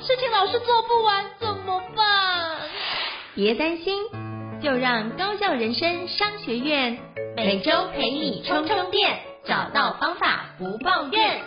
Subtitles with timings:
[0.00, 2.56] 事情老是做不完，怎么办？
[3.34, 4.02] 别担心，
[4.62, 6.98] 就让高校人生商学院
[7.36, 11.40] 每周陪你充充电，找到方法不抱怨。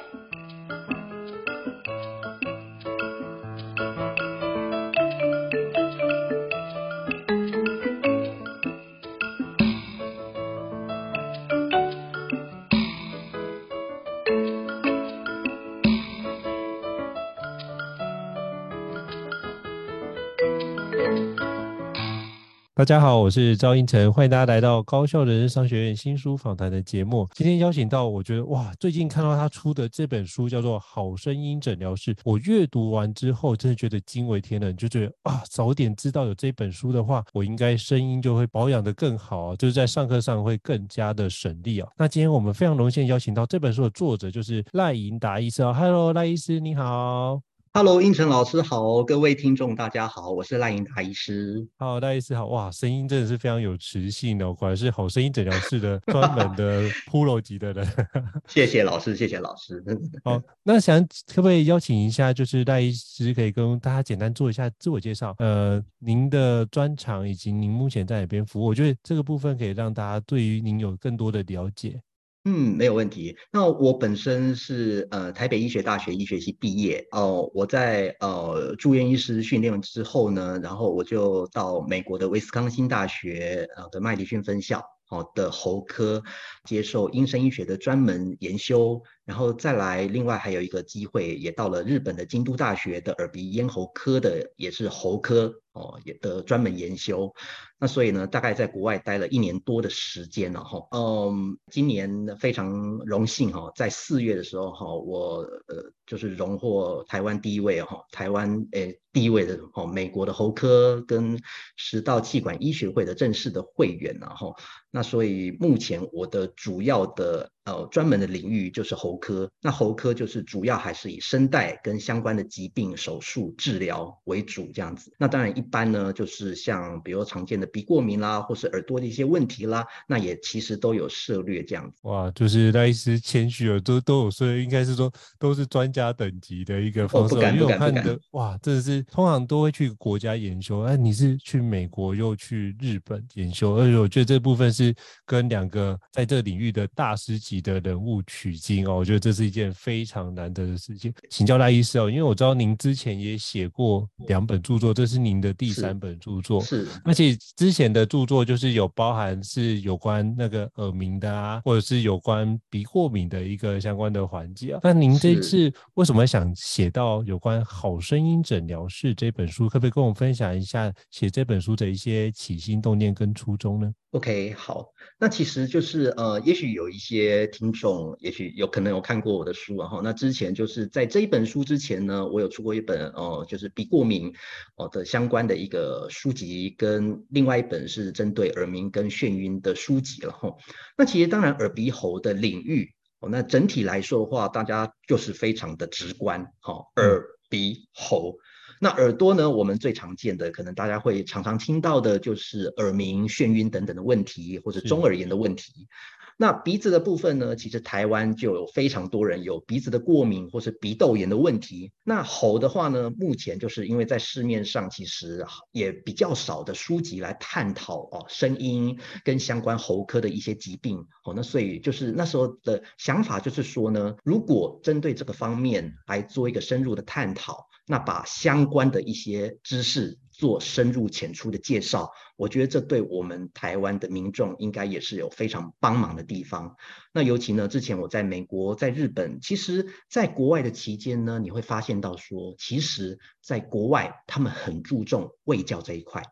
[22.83, 27.25] 大家好，我是赵英成，欢迎大家来到高效人商学院新书访谈的节目。
[27.33, 41.87] 今天邀请到，我觉得哇，最近看到他出的这本书叫做《好声音诊疗室》，我阅读完之后，真的觉得惊为天人，就觉得啊，早点知道有这本书的话，我应该声音就会保养得更好，就是在上课上会更加的省力啊。
[41.97, 45.73] 那今天我们非常荣幸邀请到这本书的作者，就是赖盈达医师啊。
[45.73, 47.52] Hello，赖医师你好。
[47.75, 51.67] Hello，应成老师好，各位听众大家好，我是赖英达医师。
[51.79, 57.87] 好，大医师好，哇，声音真的是非常有磁性的，果然是好声音诊疗室的专门的 Pro 级的人。
[58.47, 59.83] 谢谢老师，谢谢老师。
[60.23, 65.33] 好，那想可不可以邀请一下，就是赖医师可以跟大家简单做一下自我介绍？
[65.39, 68.65] 呃，您的专长以及您目前在哪边服务？
[68.65, 71.99] 我觉得这个部分可以让大家对于您有更多的了解。
[72.45, 73.37] 嗯，没有问题。
[73.53, 86.21] 那我本身是呃台北医学大学医学系毕业哦、我在呃住院医师训练之后呢，然后我就到美国的威斯康星大学呃的麦迪逊分校好的喉科
[86.65, 97.33] 接受医生医学的专门研修，然后再来另外还有一个机会，也到了日本的京都大学的耳鼻咽喉科的也是喉科哦也的专门研修。
[97.79, 100.85] 那所以呢，大概在国外待了一年多的时间了哈。
[100.91, 111.41] 嗯，今年非常荣幸哈，在四月的时候哈，我呃就是荣获台湾第一位哈，台湾诶第一位的哈美国的喉科跟
[111.77, 114.53] 食道气管医学会的正式的会员然后，
[114.91, 117.49] 那所以目前我的主要的。
[117.65, 125.13] 呃，专门的领域就是喉科，那喉科就是主要还是以声带跟相关的疾病手术治疗为主这样子。
[125.17, 131.99] 那当然一般呢，就是像比如常见的鼻过敏啦，或是耳朵的一些问题啦，那也其实都有涉略这样子。
[132.01, 135.09] 哇，就是赖医师谦虚了，都都有说，应该是说
[135.39, 137.35] 都是专家等级的一个方式。
[137.35, 144.93] 哦，不敢，因为我看的哇，真的是通常都会去国家研修，哎，你是去美国又去日本研修，而且我觉得这部分是
[145.25, 151.13] 跟两个在这个领域的大师级的人物取经哦，我觉得这是一件非常难得的事情。
[151.29, 156.61] 请教赖医师哦，因为我知道您之前也写过两本著作，这是您的第三本著作。
[156.61, 164.79] 是，而且之前的著作就是有包含是有关那个耳鸣的啊，或者是有关鼻过敏的一个相关的环节啊。
[164.83, 169.67] 那您这次为什么想写到有关好声音诊疗室这本书？
[169.67, 184.31] 可不可以跟我们分享一下写这本书的一些起心动念跟初衷呢？OK，好，那其实就是呃，也许有一些听众，也许有可能有看过我的书，然后那之前就是在这一本书之前呢，我有出过一本哦、呃，就是鼻过敏
[184.75, 190.55] 哦的相关的一个书籍，跟另外一本是针对耳鸣跟眩晕的书籍了哈。
[190.95, 198.37] 那其实当然耳鼻喉的领域哦，那整体来说的话，大家就是非常的直观哈，耳鼻喉。
[198.83, 199.49] 那耳朵呢？
[199.49, 205.87] 我们最常见的，可能大家会常常听到的，就是耳鸣、眩晕等等的问题，或者中耳炎的问题。
[206.35, 207.55] 那鼻子的部分呢？
[207.55, 211.93] 其实台湾就有非常多人有鼻子的过敏或是鼻窦炎的问题。
[212.03, 213.09] 那喉的话呢？
[213.17, 221.33] 目前就是因为在市面上其实也比较少的书籍来探讨哦，声音跟相关喉科的一些疾病哦。
[221.33, 232.11] 那所以就是那时候的想法就是说呢，如果针对这个方面来做一个深入的探讨，那把相关的一些知识做深入浅出的介绍。
[232.35, 236.75] 我觉得这对我们台湾的民众应该也是有非常帮忙的地方。
[237.13, 246.23] 那尤其呢，之前我在美国、在日本，其实在国外的期间呢，你会发现到说，其实在国外他们很注重卫教这一块。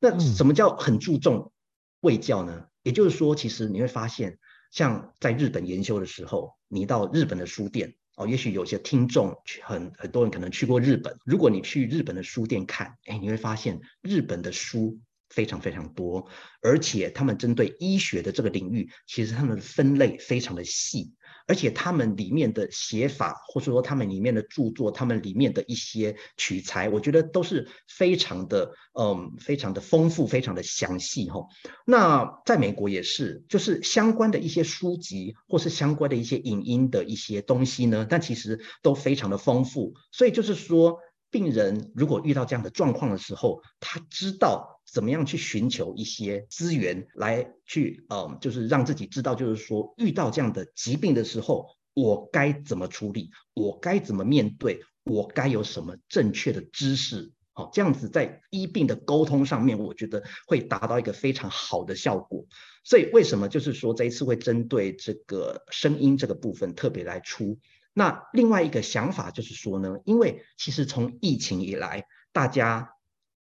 [0.00, 1.52] 那什么叫很注重
[2.00, 2.66] 卫教呢？
[2.82, 4.38] 也就是说，其实你会发现，
[4.70, 14.98] 像在日本研修的时候，你到日本的书店哦，也许有些听众很很多人可能去过日本，如果你去日本的书店看，哎，你会发现日本的书。
[15.28, 16.28] 非常非常多，
[16.62, 21.12] 而且他们针对医学的这个领域，其实他们的分类非常的细，
[21.46, 31.46] 而且他们里面的写法，或者说他们里面的著作，他们里面的一些取材，我觉得都是非常的，嗯，非常的丰富，非常的详细哈。
[31.86, 40.98] 那在美国也是，就是相关的一些书籍，或是相关的一些影音的一些东西呢，但其实都非常的丰富，所以就是说。
[41.30, 57.32] 病人如果遇到这样的状况的时候，他知道怎么样去寻求一些资源来去，嗯，就是让自己知道，就是说遇到这样的疾病的时候，我该怎么处理，我该怎么面对，我该有什么正确的知识。
[57.52, 62.44] 好，这样子在医病的沟通上面，我觉得会达到一个非常好的效果。
[62.84, 67.58] 所以为什么就是说这一次会针对这个声音这个部分特别来出？
[67.98, 72.92] 那另外一个想法就是说呢，因为其实从疫情以来，大家。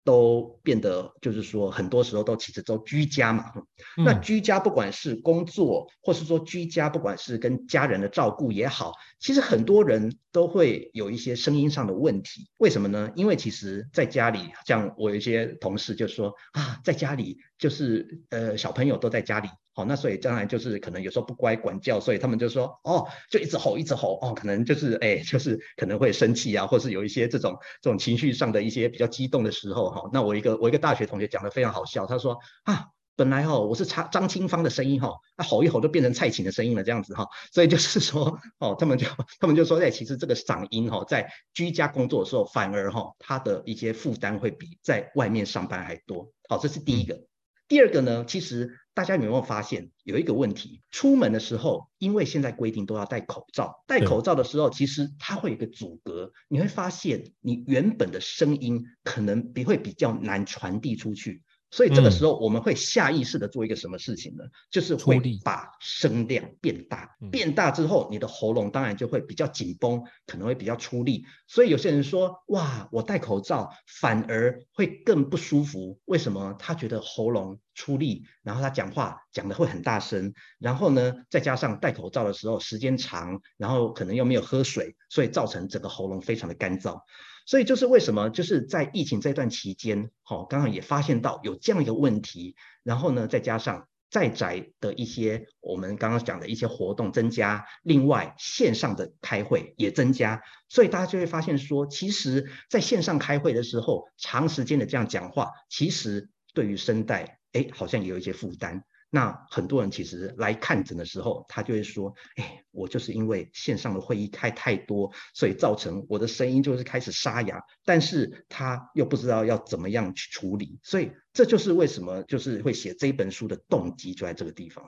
[0.06, 3.52] 都变得就是说，很多时候都其实都居家嘛。
[3.98, 12.48] 那居家不管是工作，或是说居家，不管是跟家人的照顾也好，其实很多人都会有一些声音上的问题。
[12.60, 13.12] 为什么呢？
[13.16, 19.50] 因为其实在家里，像我有一些同事就说啊，在家里就是呃小朋友都在家里。
[19.78, 30.10] 好，那所以将来就是可能有时候不乖管教，所以他们就说哦，就一直吼一直吼哦，可能就是哎，就是可能会生气啊，或是有一些这种这种情绪上的一些比较激动的时候哈。
[30.14, 32.86] 那我一个我一个大学同学讲的非常好笑，他说啊，
[33.18, 39.06] 本来哈我是张张清芳的声音哈，啊吼一吼就变成蔡琴的声音了这样子哈，所以就是说哦，他们就
[39.42, 46.32] 他们就说哎，其实这个嗓音哈，在居家工作的时候反而哈，他的一些负担会比在外面上班还多。
[46.48, 47.20] 好，这是第一个。
[47.68, 48.80] 第二个呢，其实。
[48.96, 50.82] 大家有没有发现有一个问题？
[50.90, 61.44] 出门的时候，因为现在规定都要戴口罩，戴口罩的时候，其实它会有一个阻隔，你会发现你原本的声音可能比会比较难传递出去。
[61.76, 64.46] 所以这个时候我们会下意识的做一个什么事情呢？
[64.46, 71.26] 嗯、就是会把声量变大，变大之后，你的喉咙当然就会比较紧绷，可能会比较出力。
[71.48, 73.70] 所以有些人说，哇，我戴口罩
[74.00, 76.00] 反而会更不舒服。
[76.06, 76.56] 为什么？
[76.58, 87.02] 他觉得喉咙出力，然后他讲话讲的会很大声，然后呢，再加上戴口罩的时候时间长，然后可能又没有喝水，所以造成整个喉咙非常的干燥。
[87.46, 108.84] 所以就是为什么，就是在疫情这段期间，好，刚好也发现到有这样一个问题，然后呢，再加上在宅的一些我们刚刚讲的一些活动增加，另外线上的开会也增加，所以大家就会发现说，其实在线上开会的时候，长时间的这样讲话，其实对于声带，哎，好像也有一些负担。
[109.12, 124.84] 那很多人其实来看诊的时候，他就会说：“哎，我就是因为线上的会议开太多，所以造成我的声音就是开始沙哑，但是他又不知道要怎么样去处理，所以这就是为什么就是会写这本书的动机就在这个地方。”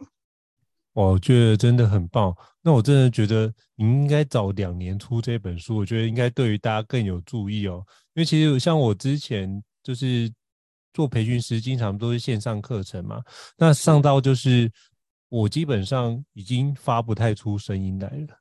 [0.92, 2.36] 我觉得真的很棒。
[2.62, 7.82] 那我真的觉得你应该早两年出这本书，我觉得应该对于大家更有助益哦。
[8.16, 10.30] 因为其实像我之前就是。
[10.98, 13.24] 做培训师经常都是线上课程嘛，
[13.56, 14.68] 那上到就是
[15.30, 18.40] 我基本上已经发不太出声音来了，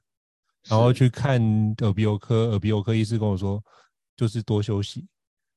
[0.67, 1.39] 然后去看
[1.83, 3.63] 耳鼻喉科，耳鼻喉科医师跟我说，
[4.17, 5.07] 就是多休息，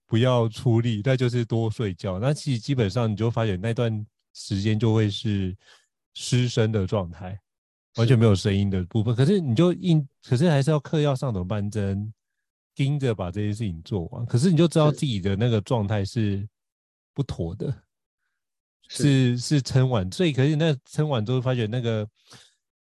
[0.05, 2.19] 不要出力，那就是多睡觉。
[2.19, 5.55] 那其实基本上你就发现那段时间就会是
[6.15, 7.39] 失声的状态，
[7.95, 9.15] 完全没有声音的部分。
[9.15, 11.71] 可是你就硬，可是还是要课要上怎么办？
[11.71, 12.13] 真
[12.75, 14.25] 盯着把这些事情做完。
[14.25, 16.45] 可是你就知道自己的那个状态是。
[17.13, 17.73] 不妥的，
[18.87, 22.07] 是是撑完，所以可是那撑完之后发觉那个，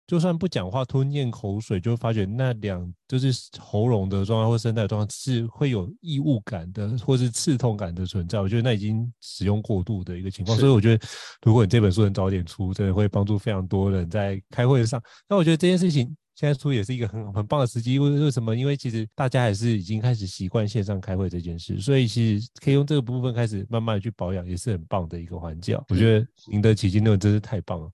[0.07, 8.41] 就算不讲话吞咽口水，就发觉那两就是喉咙的状态或声带状态是会有异物感的，或是刺痛感的存在。
[8.41, 11.07] 我觉得那已经使用过度的一个情况，所以我觉得
[11.43, 15.03] 如果你这本书能早点出，真的会帮助非常多人在开会上。
[15.29, 16.17] 那我觉得这件事情。
[16.43, 18.57] 现在出也是一个很很棒的时机，为为什么？
[18.57, 25.79] 因为其实大家还是已经开始习惯线上开会这件事，所以其实可以用这个部分开始慢慢的去保养，也是很棒的一个环节。
[25.89, 27.89] 我觉得赢得奇迹那种真是太棒了。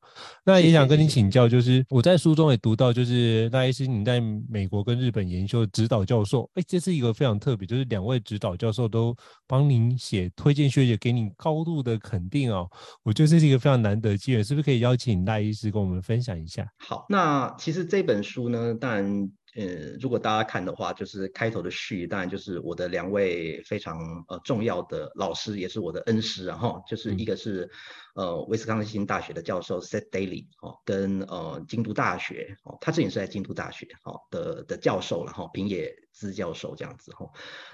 [0.47, 9.15] 那也想跟你请教，就是我在书中也读到，就是赖医师你在美国跟日本研修的指导教授，哎，这是一个非常特别，就是两位指导教授都
[9.47, 12.67] 帮您写推荐学姐给你高度的肯定哦。
[13.03, 16.67] 我觉得这是一个非常难得的机缘，是不是可以邀请赖医师跟我们分享一下？
[16.79, 18.38] 好，那其实这本书。
[18.39, 27.69] 书呢，当然，呃，如果大家看的话，就是开头的序，当然就是我的两位非常呃重要的老师，也是我的恩师，然后就是一个是
[28.15, 37.29] 呃威斯康星大学的教授 Seth Daly 哦，跟呃京都大学哦，他之前是在京都大学哦的的教授，然后平野资教授这样子哈。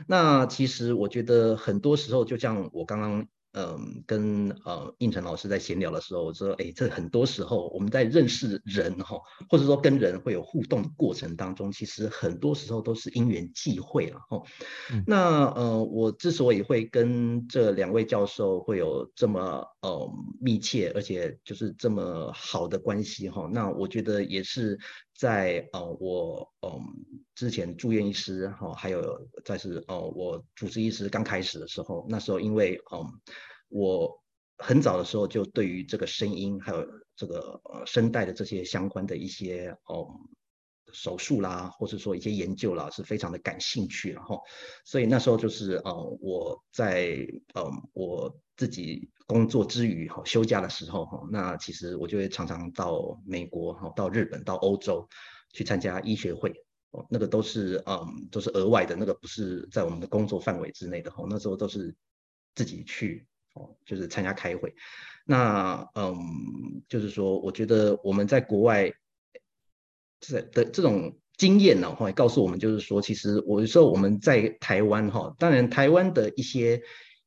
[0.09, 3.29] 那其实我觉得很多时候，就像我刚刚。
[3.55, 9.17] 嗯，跟呃应成老师在闲聊的时候，我说，哎，这很多时候我们在认识人哈，
[9.49, 14.43] 或者说跟人会有互动的过程当中，其实很多时候都是因缘际会了哈。
[14.93, 24.77] 嗯、那呃，我之所以会跟这两位教授会有这么呃密切，而且就是这么好的关系哈，那我觉得也是
[25.15, 26.81] 在呃我嗯。
[27.35, 33.05] 之前住院医师哈，还有再是哦，我主治医师刚开始的时候，那时候因为嗯，
[33.71, 34.09] 我
[34.59, 40.09] 很早的时候就对于这个声音还有这个呃声带的这些相关的一些哦
[40.95, 44.41] 手术啦，或者说一些研究啦，是非常的感兴趣，然后
[44.87, 47.17] 所以那时候就是呃我在
[47.55, 55.07] 嗯我自己工作之余哈休假的时候哈，那其实我就会常常到美国哈，到日本，到欧洲。
[55.57, 56.53] 去参加医学会
[56.91, 61.29] 哦，那个都是嗯，都是额外的，那个不是在我们的工作范围之内的哦。
[61.31, 61.95] 那时候都是
[62.57, 63.25] 自己去
[63.55, 64.75] 哦，就是参加开会。
[65.25, 66.13] 那嗯，
[66.89, 68.93] 就是说，我觉得我们在国外
[70.21, 76.83] 这的这种经验呢，会告诉我们，就是说，其实我有时候我们在台湾哈，当然台湾的一些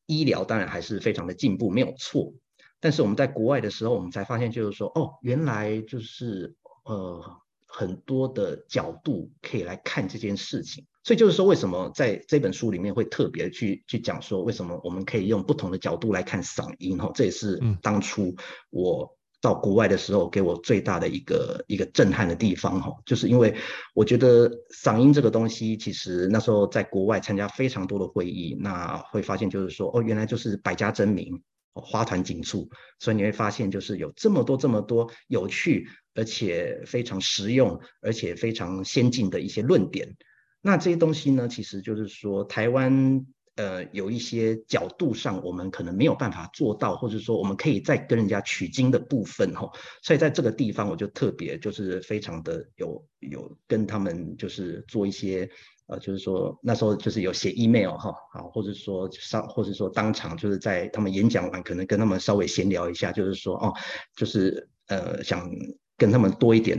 [0.05, 2.33] 医疗当然还是非常的进步，没有错。
[2.79, 7.21] 但是我们在国外的时候，我们才发现，就是说，哦，原来就是呃。
[7.69, 16.97] 很多的角度可以来看这件事情，所以就是说，为什么在这本书里面会特别去去讲说，为什么我们可以用不同的角度来看嗓音？
[16.97, 18.33] 哈，这也是当初
[18.69, 22.81] 我到国外的时候给我最大的一个一个震撼的地方。
[22.81, 23.55] 哈，就是因为
[23.93, 24.49] 我觉得
[24.83, 31.41] 嗓音这个东西，其实那时候在国外参加非常多的会议，那会发现就是说，哦，原来就是百家争鸣。
[31.79, 32.67] 花团锦簇，
[32.97, 40.17] 所以你会发现，就是有这么多、这么多有趣，而且非常实用，而且非常先进的一些论点。
[40.63, 43.23] 那这些东西呢，其实就是说，台湾
[43.57, 49.69] 呃有一些角度上，我们可能没有办法做到，或者说我们可以再跟人家取经的部分哈。
[50.01, 55.49] 所以在这个地方，我就特别就是非常的有有跟他们就是做一些。
[55.89, 63.73] 呃，就是说那时候就是有写 email 哈，好，或者说上，或者说当场就是在他们演讲完，可能跟他们稍微闲聊一下，就是说哦，
[64.13, 65.49] 就是呃想
[65.95, 66.77] 跟他们多一点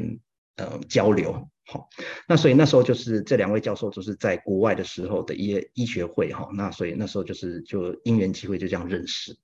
[0.57, 1.89] 呃交流，好，
[2.27, 9.37] 那所以那时候就是这两位教授就是在国外的时候的一些医学会哈，那所以那时候就是就因缘机会就这样认识，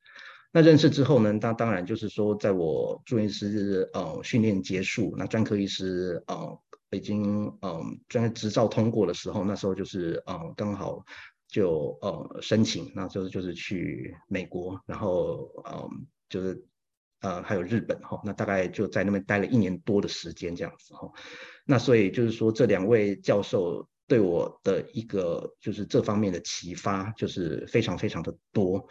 [0.50, 6.58] 那认识之后呢，那当然就是说在我住院医师呃训练结束，那专科医师呃。
[6.90, 11.04] 已经嗯，专业执照通过的时候，那时候就是嗯，刚好
[11.48, 16.64] 就呃申请，那就是就是去美国，然后嗯，就是
[17.24, 21.10] 呃还有日本哈，那大概就在那边待了一年多的时间这样子哈。
[21.64, 28.86] 那所以就是说，这两位教授对我的一个就是这方面的启发，就是非常非常的多。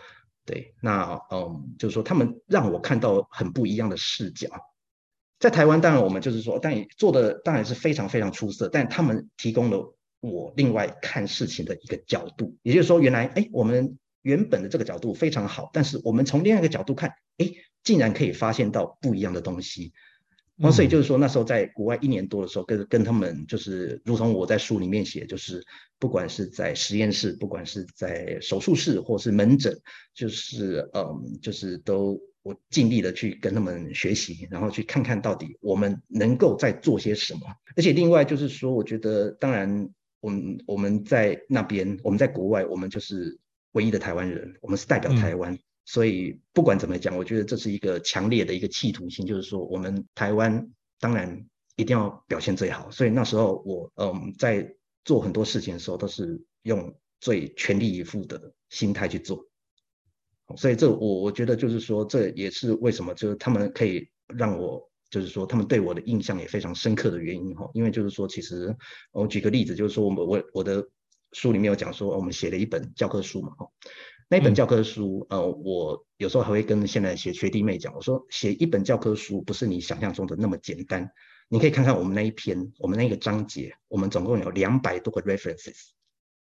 [0.45, 4.49] 对，那嗯，就是说他们让我看到很不一样的视角。
[5.39, 17.51] 在台湾，当然我们就是说，但也做的当然是非常非常出色，但他们提供了我另外看事情的一个角度，也就是说，原来哎，我们原本的这个角度非常好，但是我们从另外一个角度看，哎，
[17.83, 19.93] 竟然可以发现到不一样的东西。
[20.55, 25.63] 然后所以就是说，那时候在国外一年多的时候，跟跟他们就是，如同我在书里面写，就是
[25.99, 29.77] 不管是在实验室，不管是在手术室，或是门诊，
[30.13, 32.19] 就是嗯，就是都。
[32.43, 37.39] 我尽力的去跟他们学习，然后去看看到底我们能够在做些什么。
[37.77, 43.39] 而且另外就是说，我觉得当然，我们我们在那边，我们在国外，我们就是
[43.71, 45.53] 唯一的台湾人，我们是代表台湾。
[45.53, 52.89] 嗯、所以不管怎么讲，我觉得这是一个强烈的一个企图心，就是说我们台湾当然一定要表现最好。
[52.89, 59.45] 所以那时候我嗯在做很多事情的时候，都是用最全力以赴的心态去做。
[60.55, 67.69] 所以这我我觉得就是说，这也是为什么就是他们可以让我就是说他们对我的印象也非常深刻的原因哈。
[67.73, 68.73] 因为就是说，其实
[69.11, 70.87] 我举个例子，就是说我们我我的
[71.31, 73.67] 书里面有讲说，我们写了一本教科书嘛哈。
[74.29, 81.11] 那本教科书，呃，我有时候还会跟现在学学弟妹讲，我说写一本教科书不是你想象中的那么简单。
[81.49, 85.89] 你可以看看我们那一篇，我们那个章节，我们总共有两百多个 references，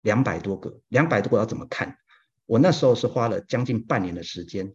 [0.01, 1.99] 两百多个，两百多个要怎么看？
[2.47, 4.75] 我那时候是花了将近半年的时间，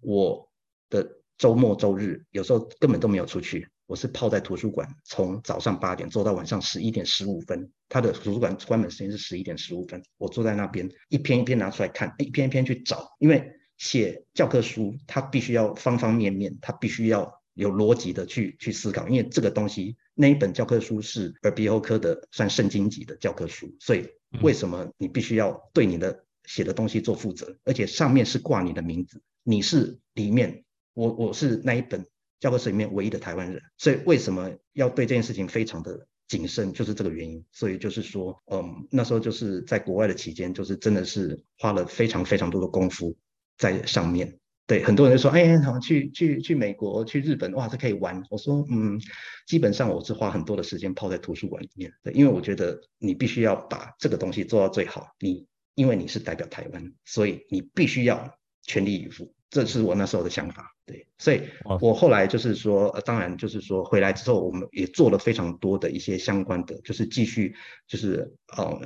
[0.00, 0.50] 我
[0.88, 7.70] 的周末周日有时候根本都没有出去，我是泡在图书馆，从早上八点坐到晚上十一点十五分。
[7.88, 24.08] 他的图书馆关门时间是十一点十五分，我坐在那边一篇一篇拿出来看，一篇一篇去找，因为写教科书他必须要方方面面，他必须要有逻辑的去去思考，因为这个东西那一本教科书是耳鼻喉科的算圣经级的教科书，所以
[24.40, 30.64] 为什么你必须要对你的写的东西做负责，而且上面是挂你的名字，你是里面，
[30.94, 32.06] 我我是那一本
[32.44, 37.42] 教科书里面唯一的台湾人，所以为什么要对这件事情非常的谨慎，就是这个原因。
[37.52, 43.16] 所以就是说，嗯，那时候就是在国外的期间，就是真的是花了非常非常多的功夫
[43.56, 44.38] 在上面。
[44.66, 48.22] 对，很多人就说，哎呀，好，去去去美国、去日本，哇，这可以玩。
[48.28, 49.00] 我说，嗯，
[49.46, 55.06] 基本上我是花很多的时间泡在图书馆里面，对，因为我觉得你必须要把这个东西做到最好。
[55.18, 55.46] 你
[55.76, 59.33] 因为你是代表台湾，所以你必须要全力以赴。
[59.54, 61.40] 这是我那时候的想法，对，所以
[61.80, 67.54] 我后来就是说，呃，当然就是说回来之后，我们也做了非常多的一些相关的，就是继续
[67.86, 68.76] 就是呃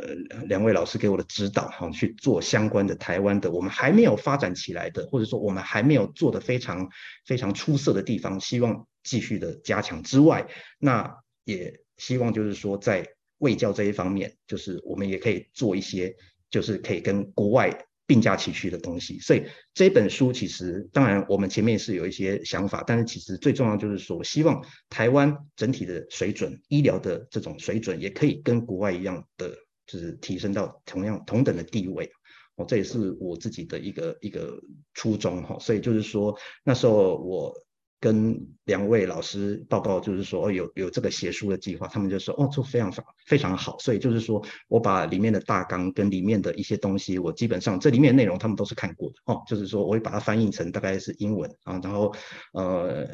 [0.45, 6.87] 两位老师给我的指导哈，去做相关的台湾的我们还没有发展起来的，或者说我们还没有做的非常
[7.25, 10.47] 非常出色的地方，希望继续的加强之外，
[10.79, 11.11] 那
[11.45, 13.09] 也希望就是说在
[13.39, 16.15] 卫教这一方面，就是我们也可以做一些，
[16.51, 17.87] 就是可以跟国外。
[18.09, 29.55] 并驾齐驱的东西，所以这本书其实，当然我们前面是有一些想法，但是其实最重要就是说，希望台湾整体的水准，医疗的这种水准，也可以跟国外一样的，
[29.87, 32.11] 就是提升到同样同等的地位。
[32.57, 34.59] 哦，这也是我自己的一个一个
[34.95, 35.59] 初衷哈。
[35.59, 36.35] 所以就是说，
[36.65, 37.55] 那时候我。
[38.01, 42.93] 跟两位老师报告，就是说，有有这个写书的计划，他们就说哦，这非常
[43.27, 52.15] 非常好，所以就是说我把里面的大纲跟里面的一些东西，我基本上这里面内容他们都是看过的哦，就是说我会把它翻译成大概是英文啊，然后
[52.53, 53.07] 呃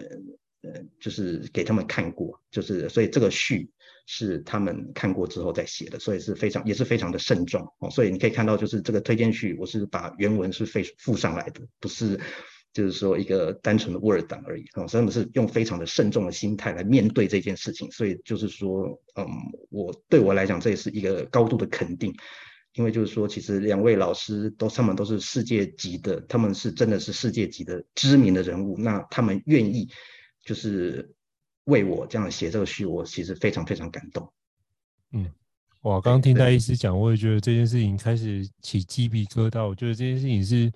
[0.61, 3.71] 呃，就是给他们看过，就是所以这个序
[4.07, 12.21] 是他们看过之后再写的，所以是非常也是非常的慎重哦，所以你可以看到，就是这个推荐序我是把原文是附附上来的，不是。
[12.75, 14.65] 就是说一个单纯的 Word 档而已。
[14.73, 19.25] 啊，真的是用非常的慎重的心态来面对这件事情，所以就是说，嗯，
[19.71, 22.13] 我对我来讲这也是一个高度的肯定，
[22.75, 29.89] 因为就是说，其实两位老师都他们都是世界级的，他们是真的是世界级的知名的人物，那他们愿意
[30.45, 31.15] 就是
[31.65, 34.29] 为我这样写这个序，我其实非常非常感动。
[35.13, 35.31] 嗯，
[35.83, 40.73] 哇，刚刚听戴医师讲，我也觉得这件事情开始起鸡皮疙瘩，我觉得这件事情是。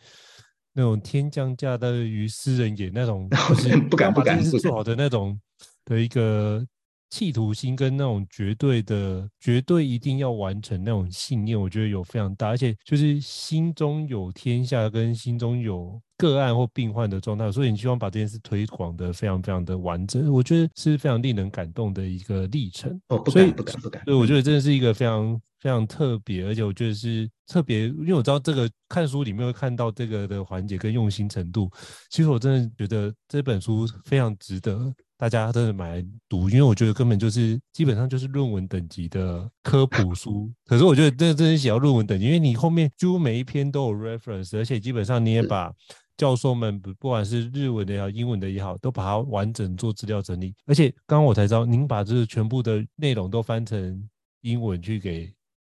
[0.79, 5.37] 那种天降价的于斯人也那种， 就是不敢不敢做好的那种
[5.85, 6.65] 的一个
[7.11, 23.01] 企图心跟那种绝对的绝对一定要完成那种信念，我觉得有非常大，而且就是心中有天下跟心中有个案或病患的状态，所以你希望把这件事推广的非常非常的完整，我觉得是非常令人感动的一个历程。
[23.09, 25.41] 哦，不敢不敢不敢，所以我觉得真的是一个非常。
[25.61, 31.69] 非常特别，而且我觉得是特别，因为我知道这个看书里面会看到这个的环节跟用心程度。
[32.11, 40.51] 其实我真的觉得这本书非常值得大家都是买来读，因为我觉得根本就是基本上就是论文等级的科普书。
[40.65, 45.71] 可是我觉得这真是写到论文等级，因为你后面几乎每一篇都有 reference，而且基本上你也把
[46.17, 50.55] 教授们不不管是日文的也好，英文的也好，都把它完整做资料整理。
[50.67, 54.09] 而且刚刚我才知道，您把这全部的内容都翻成
[54.43, 55.31] 英文去给。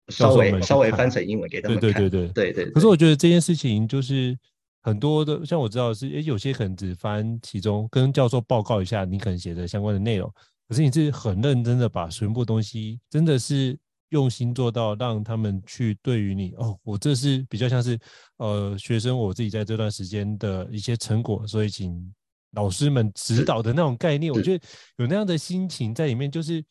[0.10, 2.72] 稍微稍微翻成英文给他们看，对对对对对，对，对。
[2.74, 4.38] 可是我觉得这件事情就是
[4.86, 10.32] 很多的，像我知道是，诶，有些可能只翻其中，跟教授报告一下你可能写的相关的内容。
[10.70, 13.76] 可是你是很认真的把全部东西，真的是
[14.10, 17.98] 用心做到，让他们去对于你哦，我这是比较像是
[18.38, 22.14] 呃学生我自己在这段时间的一些成果，所以请
[22.52, 24.64] 老师们指导的那种概念，我觉得
[24.98, 26.64] 有那样的心情在里面，就是。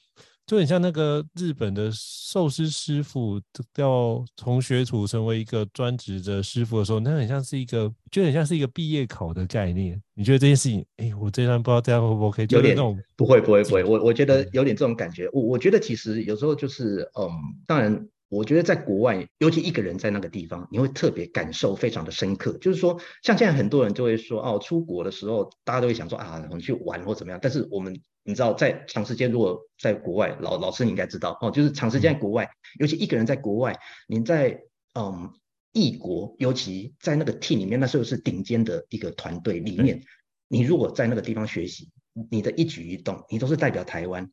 [0.47, 3.41] 就很像那个日本的寿司师傅
[3.77, 10.01] 要从学徒成为一个专职的师傅的时候，那很像是一个，就很像是一个毕业考的概念。
[10.13, 12.47] 你觉得这件事情，哎，我这段不知道这样会不 OK？
[12.51, 15.29] 有点那种不会不会不会，我我觉得有点这种感觉。
[15.33, 17.31] 我我觉得其实有时候就是，嗯，
[17.67, 22.53] 当然，我觉得在国外，尤其一个人在那个地方，你会特别感受非常的深刻。
[22.59, 27.41] 就是说，像现在很多人就会说，哦，出国的时候，大家都会想说啊，我们去玩或怎么样。
[27.43, 27.99] 但是我们。
[28.25, 32.49] 你知道，在长时间如果在国外，老老师你应该知道哦，就是长时间在国外，
[32.81, 34.63] 尤其一个人在国外，你在
[34.95, 35.31] 嗯
[35.73, 40.03] 异国，尤其在那个 team 里面，那时候是顶尖的一个团队里面，
[40.49, 41.91] 你如果在那个地方学习，
[42.31, 44.31] 你的一举一动，你都是代表台湾，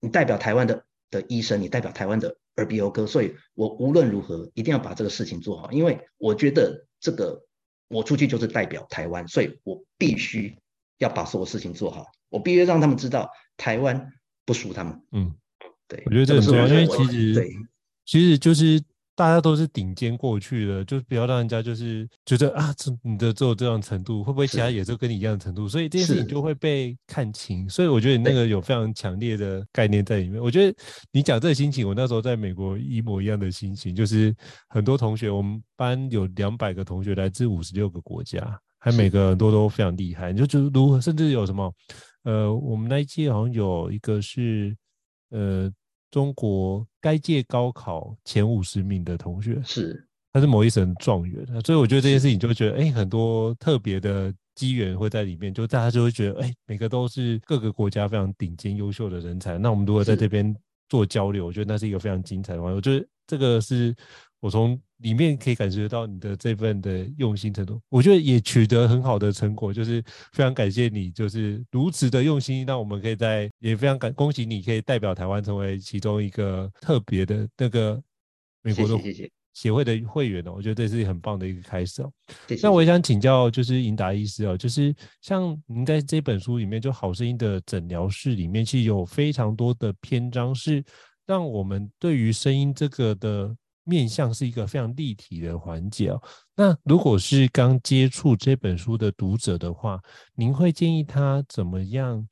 [0.00, 7.44] 你代表台湾的的医生，你代表台湾的耳鼻喉科，所以我无论如何一定要把这个事情做好，因为我觉得这个
[7.88, 10.56] 我出去就是代表台湾，所以我必须
[11.00, 12.06] 要把所有事情做好。
[12.30, 14.10] 我必须让他们知道，台湾
[14.46, 14.98] 不输他们。
[15.12, 15.34] 嗯，
[15.88, 17.50] 对，我觉得这很重要，因为其实对，
[18.06, 18.80] 其实就是
[19.16, 25.68] 大家都是顶尖过去的，就是不要让人家就是觉得啊，这你的只有这样程度，会不会其他也是跟你一样的程度？
[25.68, 27.68] 所以这件事情就会被看轻。
[27.68, 30.40] 所以我觉得你那个有非常强烈的概念在里面。
[30.40, 30.74] 我觉得
[31.10, 34.34] 你讲这个心情，我那时候在美国一模一样的心情，就是
[34.68, 40.32] 很多同学，我们班有两百个同学来自五十六个国家，还每个很多都非常厉害。
[40.32, 41.72] 你就觉得如何，甚至有什么？
[42.24, 44.76] 呃，我们那一届好像有一个是，
[45.30, 45.72] 呃，
[46.10, 59.56] 中国该届高考前五十名的同学，是他是某一省状元，所以我觉得这件事情就会觉得，哎，很多特别的机缘会在里面，就大家就会觉得，哎，每个都是各个国家非常顶尖优秀的人才。
[59.56, 60.54] 那我们如果在这边
[60.88, 63.94] 做交流，我觉得那是一个非常精彩的话，我觉得这个是
[64.40, 78.02] 我从里面可以感觉到你的这份的用心程度，我觉得也取得很好的成果，就是非常感谢你，就是如此的用心，那我们可以在也非常感恭喜你可以代表台湾成为其中一个特别的那个
[78.62, 78.98] 美国的
[79.52, 82.10] 协会的会员哦，我觉得这是很棒的一个开始哦。
[82.62, 90.82] 那我也想请教，就是盈达医师哦，就是像您在这本书里面，就好声音的诊疗室里面，其实有非常多的篇章是
[91.26, 93.54] 让我们对于声音这个的。
[93.90, 96.22] 面向是一个非常立体的环节哦。
[96.54, 100.00] 那如果是刚接触这本书的读者的话，
[100.36, 102.24] 您会建议他怎么样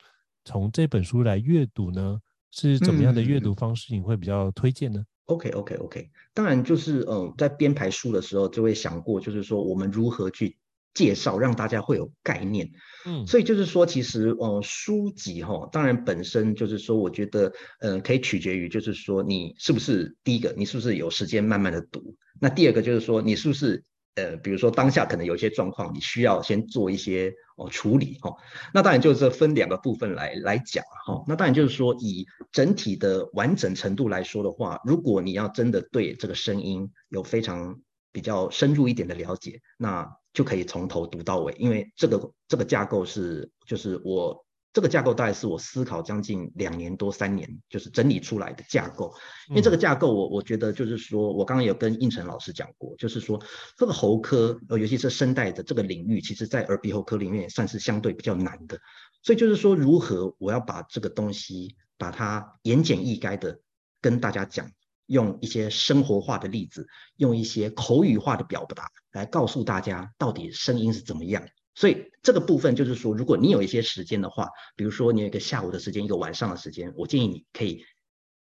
[0.44, 2.20] 从这本书来阅读呢？
[2.50, 5.00] 是怎么样的阅读方式你会比较推荐呢？
[5.00, 10.56] 嗯？OK OK OK，当然就是嗯，在编排书的时候就会想过，就是说我们如何去。
[10.94, 12.70] 介绍让大家会有概念，
[13.06, 23.84] 嗯，所以就是说，其实呃，书籍哈，当然本身就是说，我觉得呃，可以取决于就是说你是不是第一个，你是不是有时间慢慢的读，那第二个就是说你是不是
[24.16, 28.34] 呃，比如说当下可能有一些状况，你需要先做一些哦处理哈，
[28.74, 37.78] 那当然就是分两个部分来来讲哈，那当然就是说以整体的完整程度来说的话，如果你要真的对这个声音有非常
[38.10, 49.12] 比较深入一点的了解，那就可以从头读到尾，因为这个这个架构是，就是我这个架构大概是我思考将近两年多三年，就是整理出来的架构。
[49.48, 53.42] 因为这个架构我，我我觉得就是说，我刚刚有跟应成老师讲过，就是说
[53.76, 58.78] 这个喉科，呃，尤其是声带的这个领域，其实在耳鼻喉科里面也算是相对比较难的。
[59.24, 63.58] 所以就是说，如何我要把这个东西，把它言简意赅的
[64.00, 64.70] 跟大家讲。
[65.08, 71.46] 用一些生活化的例子，用一些口语化的表达来告诉大家到底声音是怎么样。
[71.74, 77.84] 所以这个部分就是说，如果你有一些时间的话，比如说你有一个下午的时间，一个晚上的时间，我建议你可以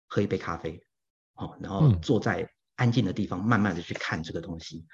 [0.08, 0.82] 喝一杯咖啡，
[1.36, 4.86] 哦，然后坐在安静的地方，慢慢的去看这个东西。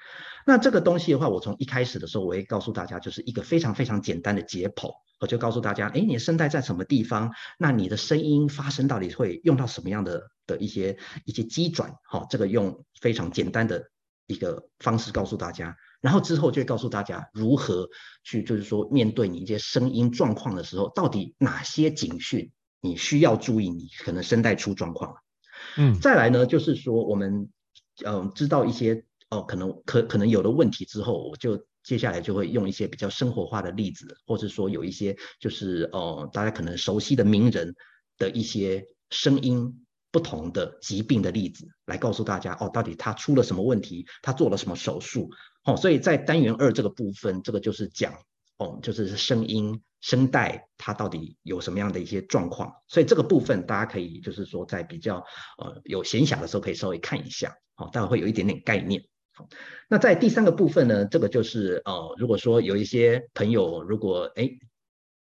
[0.46, 4.92] 那这个东西的话，我从一开始的时候，我会告诉大家，就是一个非常非常简单的解剖。
[5.18, 7.32] 我就告诉大家，哎，你的声带在什么地方？
[7.58, 11.92] 那你的声音发声到底会用到什么样的的一些一些机转？
[12.08, 13.90] 好，这个用非常简单的
[14.32, 17.88] 一个方式告诉大家，然后之后就会告诉大家如何
[18.24, 25.16] 去，就是说面对你一些声音状况的时候，到底哪些警讯你需要注意，你可能声带出状况了。
[25.76, 27.50] 嗯，再来呢，就是说我们
[28.04, 31.64] 嗯、呃、知道一些哦，可能可可能有的问题之后，我就。
[31.82, 37.74] 接下来就会用一些比较生活化的例子，或者说有一些就是呃大家可能熟悉的名人
[38.18, 45.30] 的一些声音不同的疾病的例子，来告诉大家哦，到底他出了什么问题，他做了什么手术。
[45.64, 48.12] 哦，所以在单元二这个部分，这个就是讲
[48.58, 52.72] 哦，就是声音声带它到底有什么样的一些状况。
[52.88, 55.18] 所以这个部分大家可以就是说在比较
[55.58, 59.02] 呃有闲暇的时候可以稍微看一下，好，大家会有一点点概念。
[59.88, 64.50] 那在第三个部分呢，这个就是呃，如果说有一些朋友如果哎，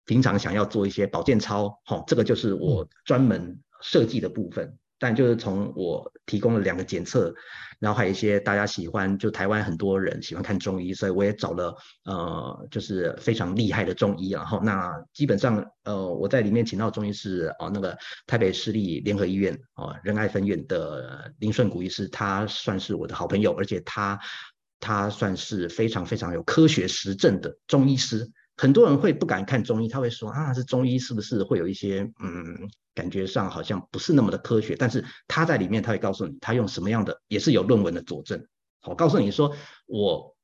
[0.06, 4.76] 平常想要做一些保健操，好、哦，这个就是我专门设计的部分。
[5.00, 7.34] 但就是从我提供了两个检测，
[7.78, 14.30] 然后还有一些大家喜欢，就台湾很多人喜欢看中医，所以我也找了呃，就是非常厉害的中医。
[14.30, 24.18] 然后那基本上呃，我在里面请到中医是哦、那个台北市立联合医院哦、仁爱分院的林顺谷医师，他算是我的好朋友，而且他
[24.80, 28.32] 他算是非常非常有科学实证的中医师。
[28.56, 34.76] 很多人会不敢看中医，他会说啊，这中医是不是会有一些嗯，感觉上好像不是那么的科学？
[34.78, 38.46] 但是他在里面，他会告诉你，他用什么样的，也是有论文的佐证。
[38.86, 40.36] 我，告诉你说我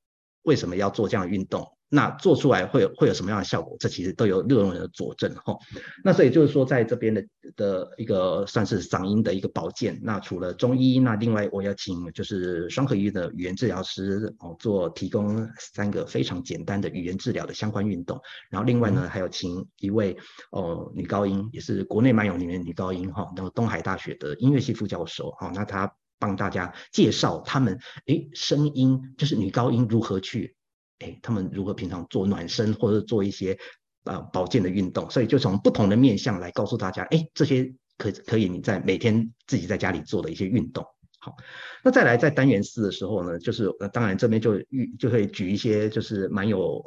[0.41, 1.77] 为什么要做这样的运动。
[1.89, 3.75] 那做出来会有会有什么样的效果？
[3.79, 5.57] 这其实都有论文的佐证哈。
[6.03, 7.25] 那所以就是说，在这边的
[7.55, 9.99] 的一个算是嗓音的一个保健。
[10.03, 18.19] 那除了中医，那另外我要请就是双和医院的语言治疗师哦，做提供三个非常简单的语言治疗的相关运动。
[18.51, 20.15] 然后另外呢，还有请一位
[20.51, 30.55] 哦女高音，也是国内蛮有名的女高音哈，那个东海大学的音乐系副教授哈，那她帮大家介绍他们诶声音就是女高音如何去。
[30.99, 33.57] 哎，他们如何平常做暖身或者做一些
[34.05, 35.09] 呃保健的运动？
[35.09, 40.85] 所以就从不同的面向来告诉大家，哎，这些可可以你在每天自己在家里做的一些运动。
[41.21, 41.35] 好，
[41.83, 46.81] 那再来在单元四的时候呢，就是呃当然这边就遇就会举一些就是蛮有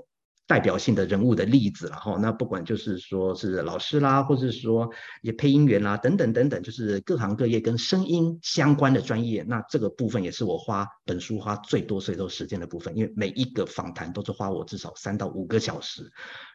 [0.46, 4.90] 代表性的人物的例子，然后那不管就是说是老师啦，或者是说
[5.22, 16.10] 也配音员啦，等等等等，就是各行各业跟声音相关的专业，那这个部分也是我花本书花最多最多时间的部分，因为每一个访谈都是花我至少三到五个小时，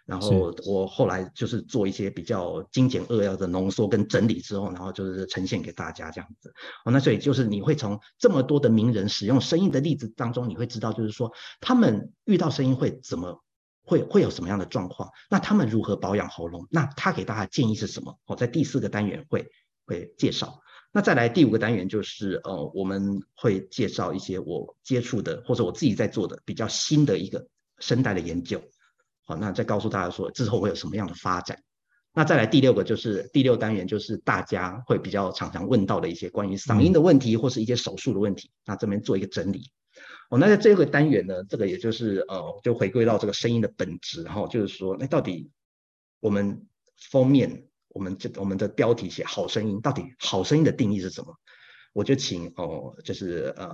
[0.05, 6.53] 然后我后来就是做一些比较精简扼要的浓缩跟整理之后，然后就是呈现给大家这样子。
[6.85, 13.41] 哦，那所以就是你会从这么多的名人使用声音的例子当中，你会知道就是说他们遇到声音会怎么。
[13.87, 15.09] 会会有什么样的状况？
[15.29, 16.67] 那他们如何保养喉咙？
[16.69, 18.19] 那他给大家建议是什么？
[18.25, 19.49] 我在第四个单元会
[19.85, 20.59] 会介绍。
[20.91, 27.47] 那再来第五个单元就是呃，我们会介绍一些我接触的或者我自己在做的比较新的一个
[27.79, 28.61] 声带的研究。
[29.25, 31.57] 好，那再告诉大家说之后会有什么样的发展。
[32.13, 38.49] 那再来第六个就是第六单元就是大家会比较常常问到的一些关于嗓音的问题或是一些手术的问题。
[38.65, 39.69] 那这边做一个整理。
[40.29, 45.49] 哦，那在这个单元呢，这个也就是呃，就回归到这个声音的本质，然后就是说，那到底
[46.19, 46.67] 我们
[47.09, 51.33] 封面，我们这我们的标题写好声音，到底好声音的定义是什么？
[51.93, 53.73] 我就请哦，就是呃，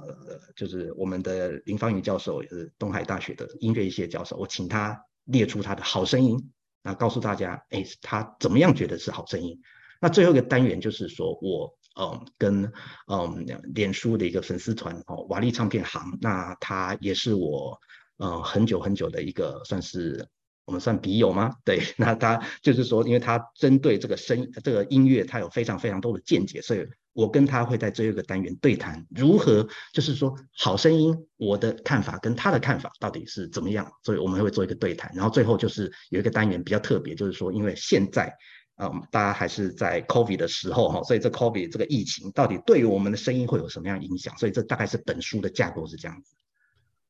[0.55, 6.51] 就是我们的林芳瑜教授，也是东海大学的音乐系教授，我请他列出他的好声音，
[6.83, 9.59] 然后告诉大家，哎，他怎么样觉得是好声音？
[9.99, 11.75] 那最后一个单元就是说我。
[11.95, 12.71] 嗯，跟
[13.07, 17.79] 嗯脸书的一个粉丝团哦，瓦力唱片行，那他也是我
[18.17, 20.27] 呃很久很久的一个算是
[20.65, 21.51] 我们算笔友吗？
[21.63, 38.35] 对， 那他就是说，因为他针对这个声这个音乐，他有非常非常多的见解，所以我跟他会在这一个单元对谈，如何就是说好声音，我的看法跟他的看法到底是怎么样，所以我们会做一个对谈，然后最后就是有一个单元比较特别，就是说因为现在。
[38.77, 44.35] 嗯，大家还是在 COVID 的时候哈，所以这 COVID 这个疫情到底对于我们的声音会有什么样影响？
[44.35, 46.35] 所以这大概是本书的架构是这样子。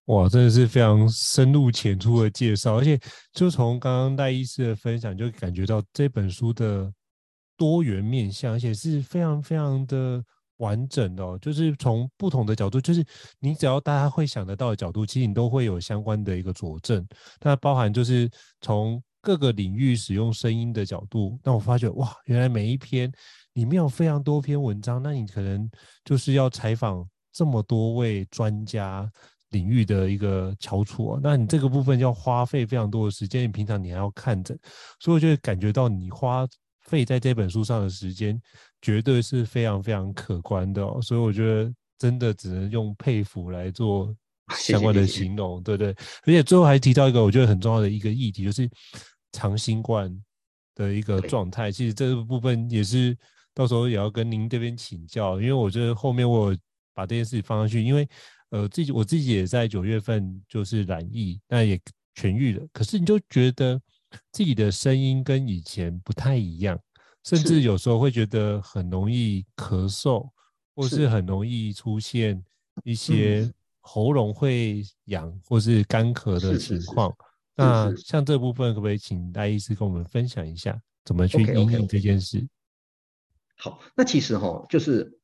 [0.08, 3.00] 哇，真的是非常深入浅出的介绍，而且
[3.32, 6.92] 就从刚刚赖医师的分享，就感觉到这本书的
[7.56, 10.22] 多元面向，而且是非常非常的
[10.58, 11.40] 完整的哦。
[11.42, 13.02] 就是从不同的角度，就是
[13.40, 17.08] 你只要大家会想得到的角度，其实你都会有相关的一个佐证。
[17.40, 19.02] 它包含就是从。
[19.24, 23.10] 各个领域使用声音的角度，那我发觉哇，原来每一篇
[23.54, 25.70] 里面有非常多篇文章，那你可能
[26.04, 29.10] 就是要采访这么多位专家
[29.52, 34.54] 领域的一个翘楚啊，那你这个部分要花费非常多的时间，你平常你还要看着，
[35.00, 36.46] 所以我就感觉到你花
[36.82, 38.38] 费在这本书上的时间
[38.82, 44.14] 绝对是非常非常可观的哦，所以我觉得真的只能用佩服来做
[44.60, 45.92] 相关的形容，对对，
[46.24, 48.70] 而且最后还提到一个我觉得很重要的一个议题，就是。
[49.34, 50.18] 长新冠
[50.76, 53.18] 的一个状态，其实这个部分也是
[53.54, 56.56] 到时候也要跟您这边请教，因为我觉得后面我
[56.94, 58.08] 把这件事情放上去，因为
[58.52, 61.78] 呃自己我自己也在九月份就是染疫，那也
[62.16, 63.82] 痊愈了，可是你就觉得
[64.32, 66.80] 自己的声音跟以前不太一样，
[67.24, 70.30] 甚至有时候会觉得很容易咳嗽，
[70.76, 72.44] 或是很容易出现
[72.84, 77.12] 一些喉咙会痒或是干咳的情况。
[77.56, 82.50] 那像这部分，可不可以请戴医师跟我们分享一下，怎么去应对这件事？Okay, okay, okay.
[83.56, 85.20] 好，那其实哈，就是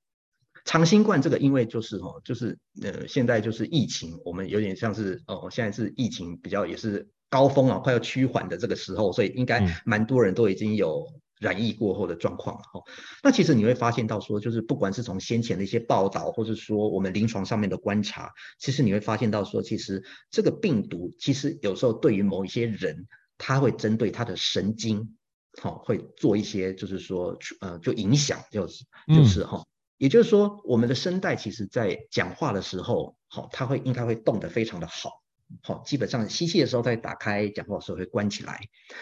[0.66, 11.06] 长新冠这个，因为就是哈，就是呃，现在就是疫情，我们有点像是哦，现在是疫情比较也是高峰啊，快要趋缓的这个时候，所以应该蛮多人都已经有。
[11.40, 12.82] 染疫过后的状况，哈，
[13.24, 25.16] 那其实你会发现到说，就是不管是从先前的一些报道，或者说我们临床上面的观察，其实你会发现到说，其实这个病毒其实有时候对于某一些人，他会针对他的神经，
[25.62, 29.64] 好，会做一些就是说，呃，就影响，就是就是哈，
[29.98, 35.19] 也就是说，我们的声带其实在讲话的时候，好，它会应该会动得非常的好。
[35.64, 38.60] 好，基本上吸气的时候再打开，讲话的时候会关起来，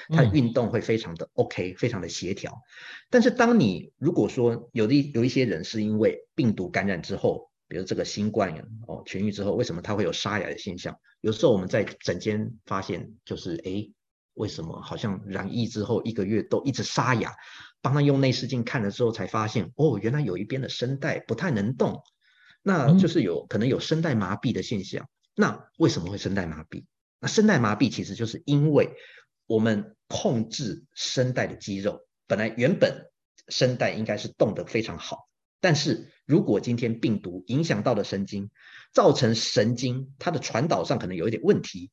[0.09, 2.57] 它的运动会非常的 OK，非常的协调。
[3.09, 8.53] 但是当你如果说有的有一些人是因为病毒感染之后，比如这个新冠
[8.87, 10.95] 哦痊愈之后，为什么他会有沙哑的现象？
[11.21, 13.91] 有时候我们在诊间发现，就是诶，
[14.35, 17.35] 为什么好像染疫之后一个月都一直沙哑？
[17.81, 22.01] 帮他用内视镜看了之后，才发现哦，原来有一边的声带不太能动，
[22.63, 25.07] 那就是有可能有声带麻痹的现象。
[25.39, 26.85] 那为什么会声带麻痹？
[27.19, 28.89] 那声带麻痹其实就是因为
[29.45, 33.11] 我们控制声带的肌肉，本来原本
[33.47, 35.29] 声带应该是动得非常好，
[35.61, 38.49] 但是如果今天病毒影响到了神经，
[38.91, 41.91] 造成神经它的传导上可能有一点问题，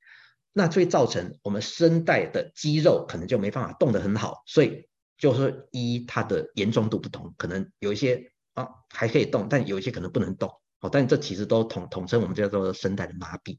[0.55, 10.51] 那就会造成我们声带的肌肉可能就没办法动得很好，所以就是一它的严重度不同，可能有一些啊还可以动，但有一些可能不能动。
[10.89, 13.59] 但这其实都统统称我们叫做声带的麻痹。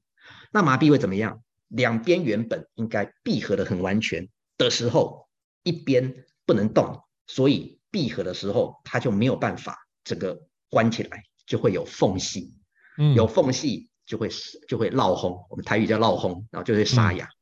[0.51, 1.41] 那麻痹会怎么样？
[1.67, 5.27] 两边原本应该闭合的很完全的时候，
[5.63, 12.53] 一边不能动，所以闭合的时候它就没有办法整个关起来，就会有缝隙，
[12.97, 14.29] 嗯，有缝隙就会
[14.67, 17.25] 就会闹轰，我们台语叫闹轰，然后就会沙哑。
[17.25, 17.35] 嗯、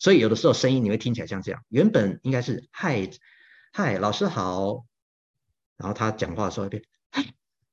[0.00, 3.08] 所以有的时候声音你会听起来像这样，原本应该是嗨
[3.72, 4.84] 嗨老师好，
[5.76, 7.24] 然后他讲话的时候变嗨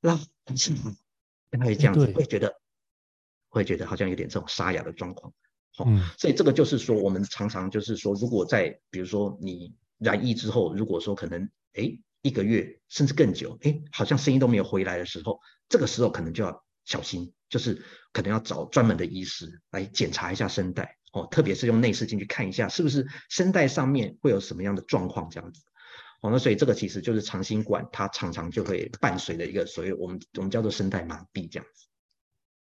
[0.02, 0.16] 老
[0.56, 0.92] 师好，
[1.58, 2.54] 跟他会这样子，会觉得
[3.50, 5.34] 会觉得好像有点这种沙哑的状况。
[5.86, 25.62] 嗯，所以这个就是说，我们常常就是说，如果在比如说你染疫之后，如果说可能哎一个月甚至更久，哎好像声音都没有回来的时候，这个时候可能就要小心，就是可能要找专门的医师来检查一下声带哦，特别是用内视镜去看一下，是不是声带上面会有什么样的状况这样子。
[26.26, 31.86] 哦，那所以这个其实就是长新管，它常常就会伴随的一个所以我们我们叫做声带麻痹这样子。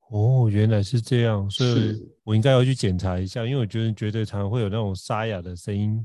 [0.10, 6.04] 哦，原来是这样，所以我应该要去检查一下，因为我觉得觉得常常会有那种沙哑的声音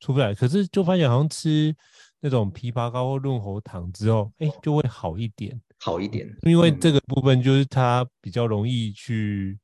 [0.00, 1.74] 出不来，可是就发现好像吃
[2.20, 6.26] 那种枇杷膏或润喉糖之后，哎，就会好一点，好一点。
[6.42, 9.58] 因为这个部分就是它比较容易去，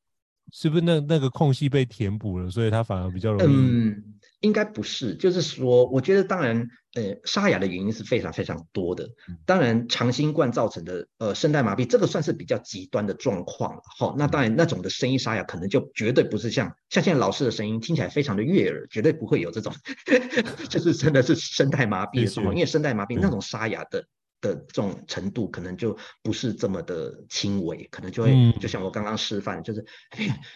[0.53, 3.57] 是不是那那个空隙被填补了，所以它反而比较容易。
[3.57, 4.05] 嗯
[4.43, 9.09] 应该不是，就是说，我觉得当然，呃，沙哑的原因是非常非常多的。
[9.47, 13.81] 当然，长新冠造成的呃声带麻痹，这个算是比较极端的状况了。
[13.97, 19.73] 好，那当然那种的声音沙哑，可能就绝对不是像像现在老师的声音听起来非常的悦耳，绝对不会有这种，
[20.69, 22.29] 就是真的是声带麻痹。
[22.51, 24.05] 因为声带麻痹那种沙哑的
[24.43, 29.83] 的这种程度，可能就不是这么的轻微，可能就会就像我刚刚示范，就是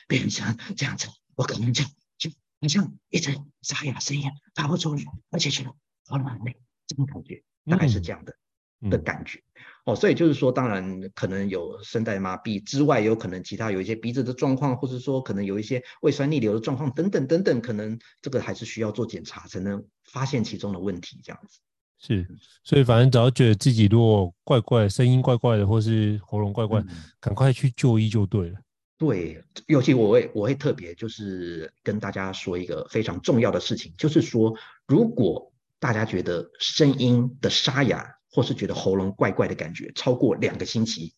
[0.07, 1.83] 变成这样子，我可能就
[2.19, 2.31] 就。
[2.59, 5.69] 好像一直沙哑声音发不出来，而且觉得
[6.07, 8.35] 喉咙很累，这种感觉大概是这样的、
[8.81, 9.43] 嗯、的感觉
[9.85, 9.95] 哦。
[9.95, 21.21] 所以就是说，当然可能有声带麻痹之外，有可能其他有一些鼻子的状况，或者说可能有一些胃酸逆流的状况等等等等，可能这个还是需要做检查才能发现其中的问题。
[21.23, 21.61] 这样子
[21.99, 22.27] 是，
[22.63, 28.59] 所以反正只要觉得自己如果怪怪，声音怪怪的，或是喉咙怪怪，嗯、赶快去就医就对了。
[28.99, 34.55] 对，尤其我会我会特别就是跟大家说一个非常重要的事情，就是说，
[34.87, 41.15] 如果大家觉得声音的沙哑，或是觉得喉咙怪怪的感觉超过两个星期、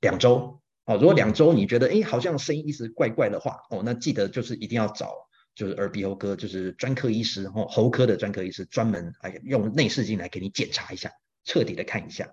[0.00, 5.12] 两周，哦，如果两周你觉得哎好像声音一直怪怪的话，哦，那记得就是一定要找
[5.58, 11.10] 就是耳鼻喉科，就是专科医师哦，喉科的专科医师专门哎用内视镜来给你检查一下，
[11.44, 12.32] 彻底的看一下。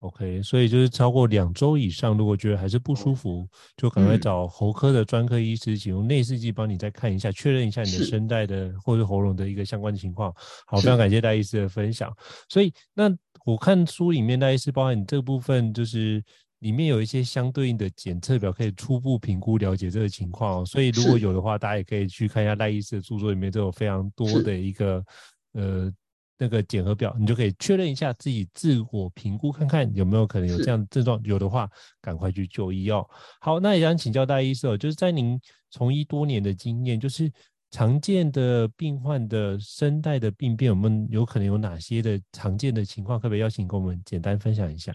[0.00, 10.32] OK，所以就是超过两周以上，如果觉得还是不舒服，就赶快找喉科的专科医师，请用内视镜帮你再看一下，确认一下你的声带的或者喉咙的一个相关的情况。
[10.66, 12.10] 好，非常感谢戴医师的分享。
[12.48, 13.14] 所以那
[13.44, 16.22] 我看书里面，戴医师包含你这部分，就是
[16.60, 20.62] 里面有一些相对应的检测表，可以初步评估了解这个情况。
[20.62, 25.04] 哦所以如果有的话，大家也可以去看一下赖医师的著作里面，都有非常多的一个
[25.52, 25.92] 呃。
[26.38, 31.66] 那个检核表，你就可以确认一下自己自我评估，看看有没有可能有这样的症状，有的话
[31.98, 33.08] 赶快去就医哦。
[33.40, 35.40] 好，那也想请教戴医师哦，就是在您
[35.70, 37.32] 从医多年的经验，就是
[37.70, 43.18] 常见的病患的声带的病变，我们有可能有哪些的常见的情况？
[43.18, 44.94] 可不可以邀请跟我们简单分享一下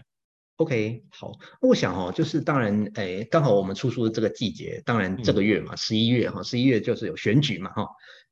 [0.62, 7.88] ？OK，好，我想哦，就是当然，哎，刚好我们出书的这个季节，当然这个月嘛，十一月哈，十一月就是有选举嘛，哈。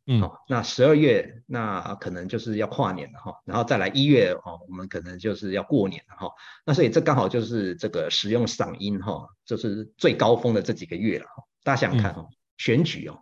[0.07, 6.33] 嗯，好，那十二月那可能就是要跨年了哈，然后再来一月哦，我们可能就是要过年了哈，
[6.64, 11.45] 那所以这刚好就是这个使用嗓音哈，就是最高峰的这几个月了哈。
[11.62, 13.21] 大家想想看哈，选举哦，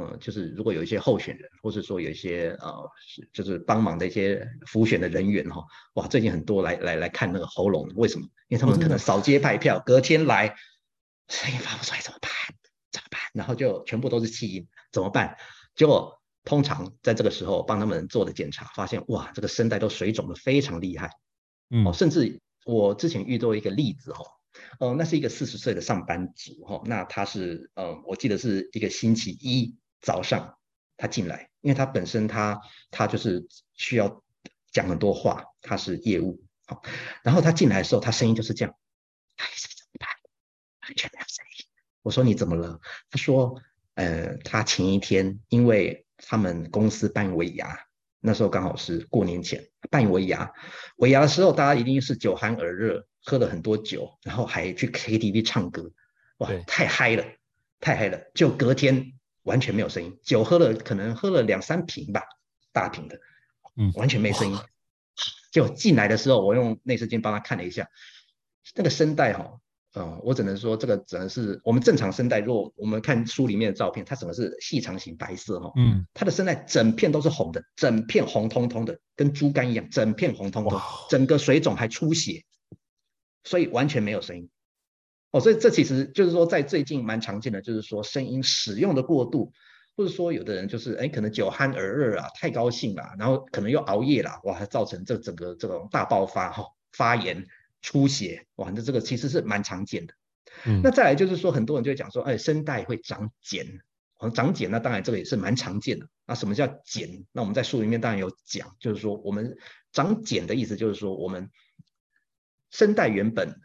[0.00, 2.90] 嗯，就是如果有一些候选人，或是说有一些呃，
[3.32, 5.62] 就是帮忙的一些辅选的人员哈，
[5.94, 8.26] 哇，最近很多来来来看那个喉咙，为什么？
[8.48, 10.54] 因为他们可能扫街派票，隔天来
[11.28, 12.30] 声音发不出来怎么办？
[12.90, 13.20] 怎么办？
[13.34, 15.36] 然后就全部都是气音，怎么办？
[15.74, 16.16] 结果。
[16.42, 21.10] 通常在这个时候帮他们做的检查，发现哇，这个声带都水肿的非常厉害，
[21.68, 24.24] 嗯，哦，甚至我之前遇到一个例子哈，
[24.78, 30.58] 哦，那是一个四十岁的上班族哈，那他是呃，我记得是一个星期一早上
[30.96, 32.60] 他进来，因为他本身他
[32.90, 34.22] 他就是需要
[34.70, 36.82] 讲很多话，他是业务，好，
[37.22, 38.74] 然后他进来的时候，他声音就是这样，
[39.36, 40.08] 哎，怎么办？
[40.82, 41.66] 完全没有声音。
[42.02, 42.80] 我说你怎么了？
[43.10, 43.60] 他说，
[43.94, 47.78] 呃，他前一天因为他们公司办尾牙，
[48.20, 50.52] 那时候刚好是过年前办尾牙。
[50.96, 55.92] 尾牙的时候，大家一定是酒酣耳热，喝了很多酒，然后还去 KTV 唱歌，
[56.38, 57.24] 哇，太嗨了，
[57.80, 58.30] 太嗨了！
[58.34, 59.12] 就隔天
[59.50, 62.22] 完全没有声音，酒喝了可能喝了两三瓶吧，
[62.72, 63.18] 大瓶的，
[63.74, 64.56] 嗯，完全没声音。
[65.50, 67.88] 就进来的时候，我用内视镜帮他看了一下，
[68.76, 69.58] 那个声带哈，
[69.94, 72.38] 嗯，我只能说这个只能是我们正常声带。
[72.38, 82.44] 如果我们看书里面的照片，它整个是细长型白色哈，嗯，它的声带整片都是红的，整片红彤彤的，跟猪肝一样，整片红彤彤，整个水肿还出血，
[83.42, 84.48] 所以完全没有声音。
[85.30, 89.52] 哦，所以这其实就是说，在最近蛮常见的，就是说声音使用的过度，
[89.96, 97.46] 或者说有的人就是哎，可能酒酣耳热啊，太高兴了，然后可能又熬夜了，哇，还造成这整个这种大爆发哈，发炎。
[97.82, 100.12] 出血，哇，那这个其实是蛮常见的。
[100.66, 103.80] 嗯，那再来就是说，很多人就会讲说，哎，声带会长茧，
[104.34, 106.06] 长茧，那当然这个也是蛮常见的。
[106.26, 107.24] 那什么叫茧？
[107.32, 109.56] 那我们在书里面当然有讲，就是说我们
[109.92, 111.48] 长茧的意思就是说，我们
[112.70, 113.58] 声带原本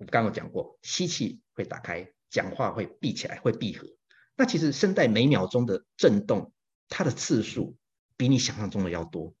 [0.00, 3.86] 我刚刚有讲过，吸气会打开，讲话会闭起来，会闭合。
[4.34, 6.54] 那其实声带每秒钟的震动，
[6.88, 7.76] 它的次数
[8.16, 9.34] 比你想象中的要多。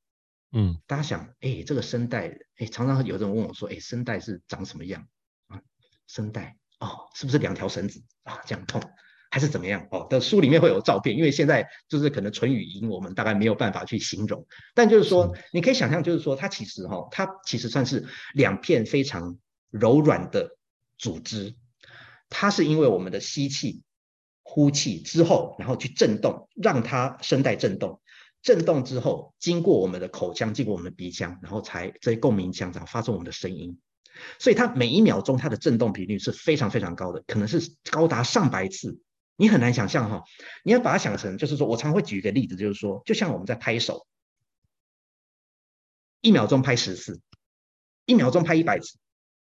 [0.52, 5.08] 嗯，大家想，哎，这个声带，哎，常常有人问我说，哎，声带是长什么样
[5.46, 5.62] 啊？
[6.06, 8.42] 声带，哦，是不是两条绳子啊？
[8.44, 8.82] 这样痛，
[9.30, 9.88] 还是怎么样？
[9.90, 14.46] 哦，但书里面会有照片，因为现在就是可能纯语音，我们大概没有办法去形容。
[14.74, 19.38] 但就是说，是你可以想象，就是说，它其实哈、哦，它其实算是两片非常
[19.70, 20.56] 柔软的
[20.98, 21.54] 组织，
[22.28, 23.82] 它是因为我们的吸气、
[24.42, 28.00] 呼气之后，然后去震动，让它声带震动。
[28.42, 33.78] 震动之后，经过我们的口腔，经过我们的鼻腔，然后才这些共鸣腔，然后发出我们的声音。
[34.38, 38.98] 所以它每一秒钟它的震动频率是非常非常高的，可能是高达上百次。
[39.36, 40.24] 你很难想象哈，
[40.64, 44.06] 你要把它想成，就是说我常会举一个例子，就是说，就像我们在拍手，
[46.20, 47.20] 一秒钟拍十次，
[48.04, 48.98] 一秒钟拍一百次，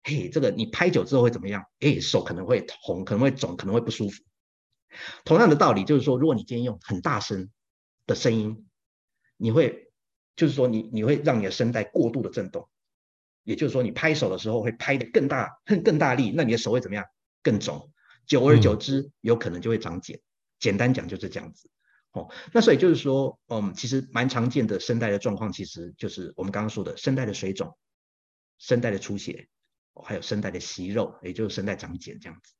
[0.04, 1.64] 嘿，这个你拍久之后会怎么样？
[1.80, 4.22] 哎，手可能会红，可能会肿，可能会不舒服。
[5.24, 7.50] 同样的道理，就是说，如果你今天用很大声
[8.06, 8.66] 的声音，
[9.36, 9.90] 你会，
[10.36, 12.68] 就是说你你会让你的声带过度的震动，
[13.44, 17.04] 也就是说你拍手的时候会拍得更大、更更大力，那你的手会怎么样？
[17.42, 17.90] 更肿，
[18.26, 20.20] 久而久之有可能就会长茧。
[20.58, 21.70] 简单讲就是这样子。
[22.12, 27.76] 哦，那所以就是说，嗯，其实蛮常见的声带的状况，其实就是我们刚刚说的声带的水肿、
[28.58, 29.48] 声带的出血，
[29.94, 32.52] 还有声带的息肉，也就是声带长茧这样子。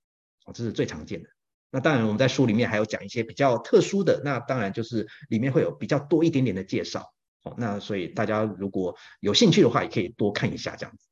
[0.45, 1.29] 哦，这是最常见的。
[1.71, 7.11] 那当然，我们在书里面还有讲一些比较特殊的，那当然就是里面会有比较多一点点的介绍。
[7.45, 11.07] 哦，那所以大家如果有兴趣的话，也可以多看一下这样子。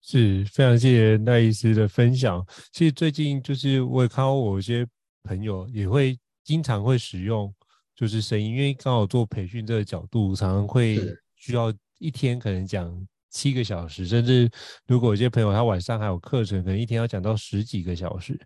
[0.00, 2.44] 是非常谢谢赖医师的分享。
[2.72, 4.86] 其实最近就是我也看到我一些
[5.24, 7.52] 朋友也会经常会使用
[7.94, 10.98] 就是声音，因为刚好做培训这个角度，常常会
[11.34, 12.90] 需要一天可能讲
[13.30, 14.50] 七个小时，甚至
[14.86, 18.38] 如果有些朋友他晚上还有课程，可能一天要讲到十几个小时，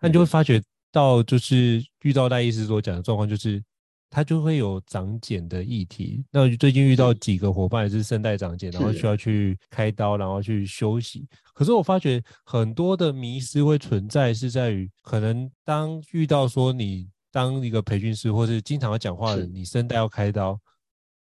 [0.00, 0.62] 那你就会发觉。
[0.92, 3.62] 到就是遇到赖医师所讲的状况，就是
[4.10, 6.24] 他就会有长茧的议题。
[6.32, 11.28] 那最近遇到几个伙伴也是声带长茧，然后需要去开刀，然后去休息。
[11.54, 20.58] 可是我发觉很多的迷失会存在，是在于可能当遇到说你当一个培训师，或是经常要讲话的，你声带要开刀，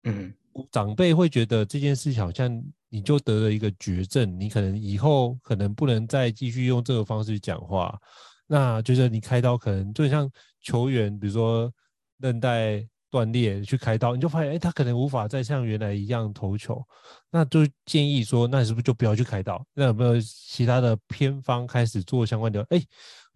[0.03, 0.33] 嗯，
[0.71, 7.97] 长辈会觉得这件事情好像你就得了一个绝症，你可能以后可能不能再继续用这个方式讲话。
[8.45, 10.29] 那就是你开刀可能就像
[10.61, 11.71] 球员，比如说
[12.19, 16.83] 韧带断裂去开刀，你就发现，哎，他可能无法再像原来一样投球。
[17.31, 19.65] 那就建议说，那是不是就不要去开刀？
[19.73, 22.65] 那有没有其他的偏方开始做相关的？
[22.69, 22.83] 哎，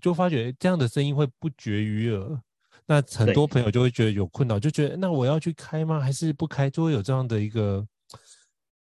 [0.01, 2.41] 就发觉这样的声音会不绝于耳。
[2.87, 5.99] 那很多朋友就会觉得有困扰，就觉得那我要去开吗？
[5.99, 6.69] 还是不开？
[6.69, 7.85] 就会有这样的一个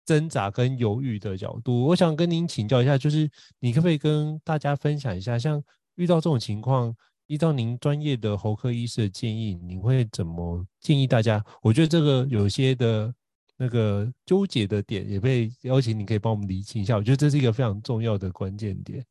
[0.05, 1.85] 挣扎跟犹豫的角度。
[1.85, 5.63] 我想跟您请教一下，就是你可不可以跟大家分享一下，像。
[5.97, 6.95] 遇到这种情况，
[7.27, 11.43] 依照您专业的喉科医师的建议，您会怎么建议大家？
[11.63, 13.11] 我觉得这个有些的
[13.57, 16.97] 那个纠结的点，也被邀请，你可以帮我们理清一下。
[16.99, 19.03] 我觉得这是一个非常重要的关键点。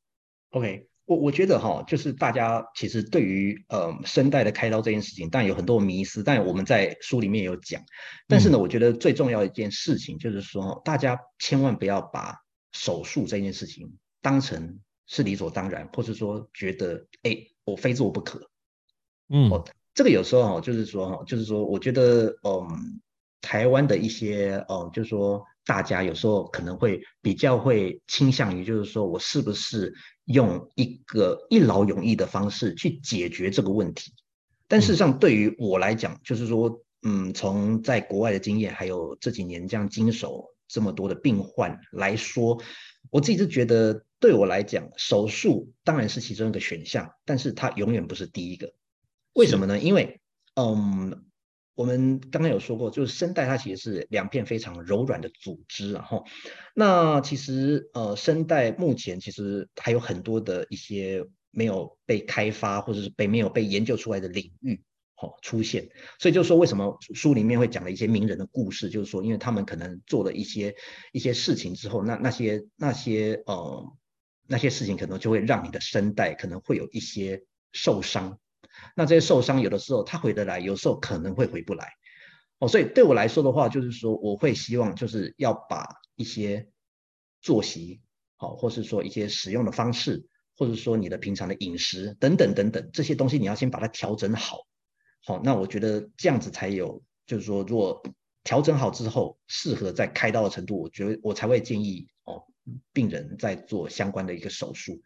[0.51, 7.82] OK，我我觉得哈，就是大家其实对于呃声带的开刀这件事情，当然有很多迷思，但我们在书里面有讲。
[8.28, 12.36] 但是呢，我觉得最重要的一件事情就是说，大家千万不要把
[12.72, 14.80] 手术这件事情当成。
[15.08, 18.49] 是理所当然，或是说觉得哎，我非做不可。
[19.30, 22.99] 嗯，哦，这个有时候哈，就是说哈，就是说，我觉得，嗯，
[23.39, 29.93] 台湾的一些，嗯，就是说，大家有时候可能会比较会倾向于，就是说我是不是
[30.26, 34.13] 用一个一劳永逸的方式去解决这个问题？
[34.68, 42.61] 但事实上，对于我来讲，就是说，嗯，从在国外的经验，还有这几年这样经手这么多的病患来说，
[43.11, 44.05] 我自己是觉得。
[44.18, 48.74] 对我来讲，手术当然是其中一个选项，但是它永远不是第一个。
[49.34, 49.78] 为什么呢？
[49.78, 50.20] 因为，
[50.55, 51.26] 嗯，
[51.76, 56.23] 我们刚刚有说过，就是声带它其实是两片非常柔软的组织，然后，
[56.73, 64.82] 那其实呃，声带目前其实还有很多的一些没有被开发或者是被没有被研究出来的领域，
[65.21, 65.89] 哦，出现。
[66.17, 70.73] 所以就是说，为什么书里面会讲了一些名人的故事，就是说，因为他们可能做了一些
[71.11, 73.86] 一些事情之后，那那些那些呃
[74.47, 78.39] 那些事情可能就会让你的声带可能会有一些受伤。
[78.95, 81.91] 那这些受伤有的时候他回得来，有时候可能会回不来，
[82.59, 86.69] 哦，所以对我来说的话，就是说我会希望就是要把一些
[87.41, 88.01] 作息，
[88.38, 90.26] 好，或是说一些使用的方式，
[90.57, 94.59] 或者说你的平常的饮食等等等等这些东西，你要先把它调整好，
[95.26, 98.01] 好，那我觉得这样子才有，就是说如果
[98.45, 102.41] 调整好之后，适合在开刀的程度，我觉得我才会建议哦，
[102.93, 105.01] 病人在做相关的一个手术，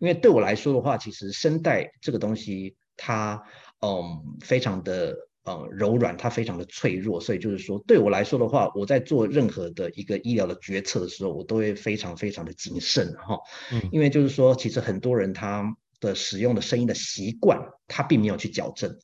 [0.00, 2.76] 因为对我来说的话，其实声带这个东西。
[2.96, 3.42] 它
[3.80, 13.38] 嗯非常的呃柔软，它非常的脆弱，所以就是说对我来说的话，我在做任何的一个医疗的决策的时候，我都会非常非常的谨慎哈，
[13.72, 15.64] 嗯，因为就是说其实很多人他
[16.00, 18.96] 的使用的声音的习惯，他并没有去矫正，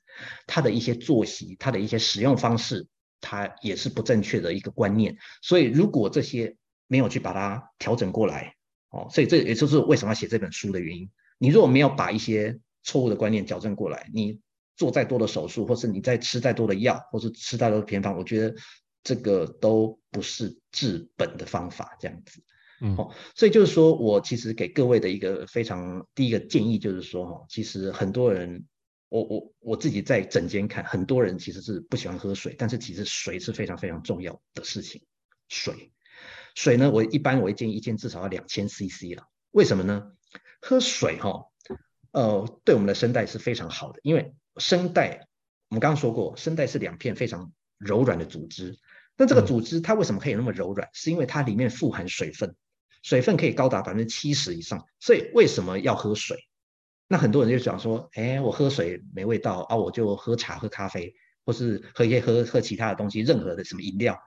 [0.47, 2.86] 他的一些作息，他的一些使用方式，
[3.20, 6.57] 他也是不正确的一个观念，所以如果这些
[6.88, 8.55] 没有去把它调整过来，
[8.91, 11.11] 哦，所以这也就是为什么要写这本书的原因。
[11.38, 14.41] 你如果没有把一些错误的观念矫正过来，你
[14.76, 18.55] 做再多的手术，或是你再吃再多的药，或是吃再多的偏方，我觉得
[19.03, 21.97] 这个都不是治本的方法。
[22.01, 22.43] 这样子，
[22.81, 28.64] 嗯，哦，所以就是说我其实给各位的一个非常第一个建议就是说，哈，其实很多人，
[29.11, 35.03] 我我我自己在诊间看，很多人其实是不喜欢喝水，但是其实水是非常非常重要的事情。
[35.49, 35.93] 水，
[36.55, 39.28] 水呢，我一般我会建议一天至少要两千 CC 了。
[39.51, 40.12] 为什么呢？
[40.62, 41.50] 喝水，哈。
[42.13, 45.29] 呃，对我们的声带是非常好的，因为声带，
[45.69, 48.77] 我们刚刚说过，声带是两片非常柔软的组织。
[49.17, 50.89] 那这个组织它为什么可以那么柔软？
[50.93, 52.57] 是因为它里面富含水分，
[53.03, 54.85] 水分可以高达百分之七十以上。
[54.99, 56.37] 所以为什么要喝水？
[57.07, 64.19] 那很多人就想说，哎，我喝水没味道啊，我就喝茶、喝咖啡，或是喝一些喝喝其他的东西，任何的什么饮料。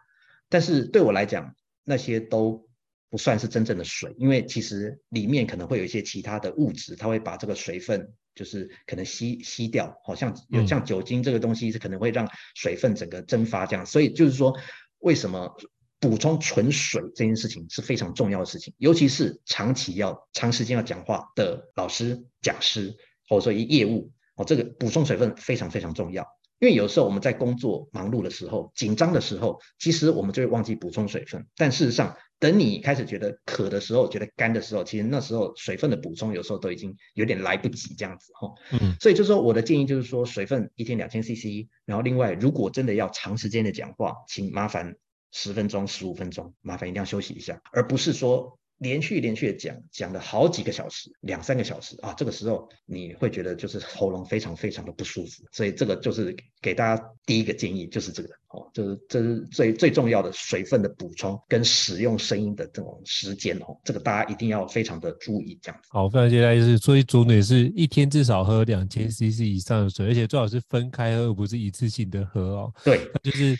[0.47, 1.53] 但是对我来讲，
[1.83, 2.69] 那些都。
[3.13, 14.57] 不算是真正的水，因为其实里面可能会有一些其他的物质，它会把这个水分就是可能吸吸掉，好像有像酒精这个东西是可能会让水分整个蒸发这样，所以就是说，
[14.97, 15.55] 为什么
[15.99, 22.97] 补充纯水这件事情是非常重要的事情，尤其是长期要长时间要讲话的老师、讲师
[23.29, 26.25] 或者说一业务哦，这个补充水分非常非常重要。
[26.59, 31.45] 因为有时候我们在工作忙碌的时候、紧张的时候，其实我们就会忘记补充水分。
[31.57, 38.53] 但事实上，等你开始觉得渴的时候、觉得干的时候，其实那时候水分的补充有时候都已经有点来不及这样子哈。
[38.73, 41.69] 嗯，所以就是说，我的建议就是说，水分一天两千 CC。
[41.85, 44.93] 然后另外，如果真的要长时间的讲话，请麻烦
[45.31, 48.59] 十分钟、十五分钟，麻烦一定要休息一下，而不是说。
[48.79, 65.89] 连续连续的讲，讲了好几个小时，两三个小时啊，这个时候你会觉得就是喉咙非常非常的不舒服，所以这个就是给大家第一个建议，就是这个哦，就是这是最最重要的水分的补充跟使用声音的这种时间哦，这个大家一定要非常的注意这样子。
[65.91, 72.73] 好，非常谢谢，就是所以主女是一天至少喝两千 CC 以上的水，而且最好是分开喝，而不是一次性的喝哦。
[72.83, 73.57] 对，就是。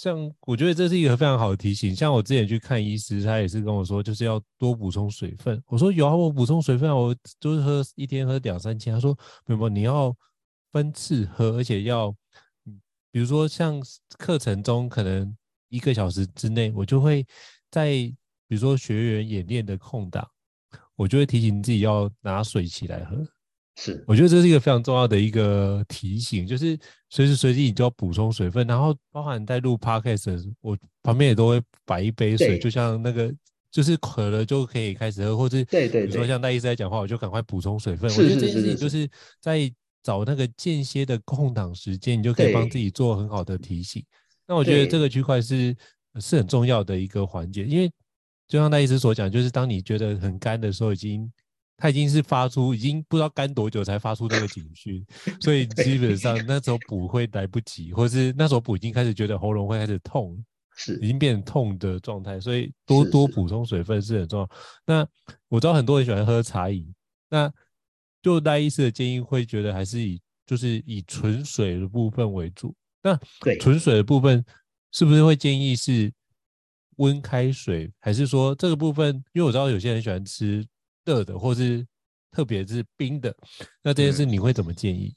[0.00, 1.94] 像我觉得这是一个非常好的提醒。
[1.94, 5.60] 像我之前去看医师，他也是跟我说，就是要多补充水分。
[5.66, 8.94] 我说有啊，我补充水分，我就是喝一天喝两三千。
[8.94, 10.16] 他说没有，你要
[10.70, 12.14] 分次喝，而且要，
[13.10, 13.82] 比如说像
[14.16, 15.36] 课程中可能
[15.68, 17.26] 一个小时之内，我就会
[17.68, 17.90] 在
[18.46, 20.24] 比如说学员演练的空档，
[20.94, 23.16] 我就会提醒自己要拿水起来喝。
[23.80, 26.76] 是，我觉得这是一个非常重要的一个提醒，就是
[27.10, 33.32] 随时随地你就要补充水分，然后包含在录 podcast，我旁边也都会摆一杯水，就像那个
[33.70, 38.10] 就是渴了就可以开始喝，或是对对，比如说像戴医师在讲话，我就赶快补充水分。
[38.10, 39.08] 我觉得这件事情就是
[39.40, 39.72] 在
[40.02, 44.04] 找那个间歇的空档时间，你就可以帮自己做很好的提醒。
[44.48, 45.72] 那我觉得这个区块是
[46.20, 47.88] 是很重要的一个环节，因为
[48.48, 51.30] 就像戴医师所讲，就是当你觉得很干的时候，已经。
[51.80, 55.06] 他已经是发出，已经不知道干多久才发出这个警讯，
[55.40, 64.50] 所以基本上那时候补会来不及，或是那时候补已经开始觉得喉咙会开始痛，是已经变痛的状态，所以多多补充水分是很重要。
[64.84, 65.08] 那
[65.48, 66.92] 我知道很多人喜欢喝茶饮，
[67.30, 67.48] 那
[68.20, 72.74] 就戴医师的建议会觉得还是以就是以纯水的部分为主。
[73.04, 73.16] 那
[73.60, 74.44] 纯水的部分
[74.90, 76.12] 是不是会建议是
[76.96, 79.14] 温开水，还是说这个部分？
[79.32, 80.66] 因为我知道有些人喜欢吃。
[81.08, 81.86] 热的，或是
[82.30, 83.34] 特别是冰的，
[83.82, 85.14] 那这件事你会怎么建议？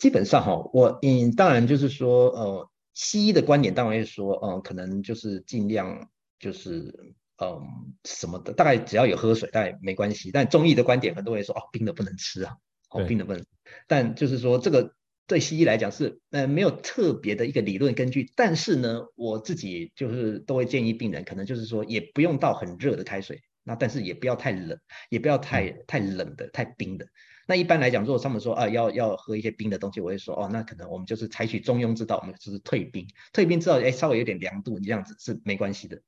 [0.00, 6.92] 基本上哈，我嗯，当然就是说，呃，西医的观点当然会说，嗯、呃，可能就是尽量就是
[7.38, 7.62] 嗯、呃、
[8.04, 10.32] 什么的，大概只要有喝水，大概没关系。
[10.32, 12.56] 但中医的观点很多人会说，哦，冰的不能吃啊，
[12.90, 13.46] 哦，冰的不能。
[13.86, 14.92] 但就是说，这个
[15.28, 18.32] 对西医来讲是呃没有特别的一个理论根据。
[18.34, 24.78] 但是呢，我自己就是都会建议病人，可能就是说也不用到很热的开水，那但是也不要太冷，
[25.10, 27.06] 也不要太太冷的、太冰的。
[27.48, 36.00] 那一般来讲，如果他们说啊要要喝一些冰的东西，我会说哦，那可能我们就是采取中庸之道，我们就是退冰，退冰之后，哎，稍微有点凉度，你这样子是没关系的。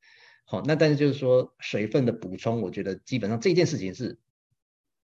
[0.45, 4.19] 好，那但是就是说水分的补充，我觉得基本上这件事情是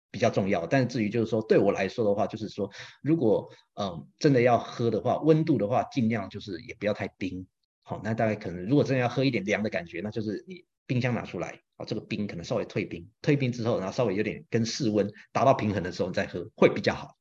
[0.09, 0.65] 比较重要。
[0.67, 2.71] 但是至于就是说对我来说的话，就是说
[3.01, 7.45] 如果嗯真的要喝的话，温度的话尽量就是也不要太冰。
[7.83, 10.65] 好，那大概可能如果真的要喝一点凉的感觉，那就是你。
[10.87, 17.17] 冰箱拿出来，啊，这个冰可能稍微退冰，退冰之后，然后稍微有点跟室温达到平衡的时候再喝，会比较好。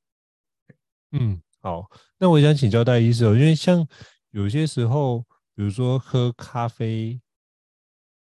[1.11, 3.87] 嗯，好，那我想请教戴医师哦，因为像
[4.31, 5.21] 有些时候，
[5.55, 7.21] 比如说喝咖啡，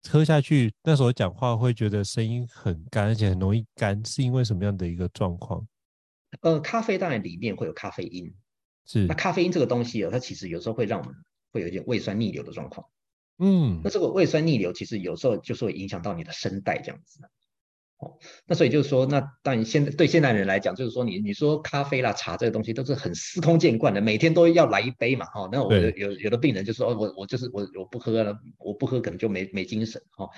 [0.10, 5.68] 喝下去那时候讲话会觉得声音很干，而且很容易干，是因为什么样的一个状况？
[6.42, 8.34] 呃，咖啡当然里面会有咖啡因，
[8.86, 9.06] 是。
[9.06, 11.16] 那咖啡因这个东西哦，它其实有时候会让我们
[11.52, 12.88] 会有一点胃酸逆流的状况。
[13.38, 17.20] 嗯，那这个胃酸逆流其实有时候就是会影响到你的声带这样子，
[17.98, 30.30] 哦，那所以就是说，那当然现在对现代人来讲，就是说你你说咖啡啦、茶这个东西都是很司空见惯的，每天都要来一杯嘛，哈、哦，那我有有有的病人就说，我我就是我我不喝了，我不喝可能就没没精神，哈、哦，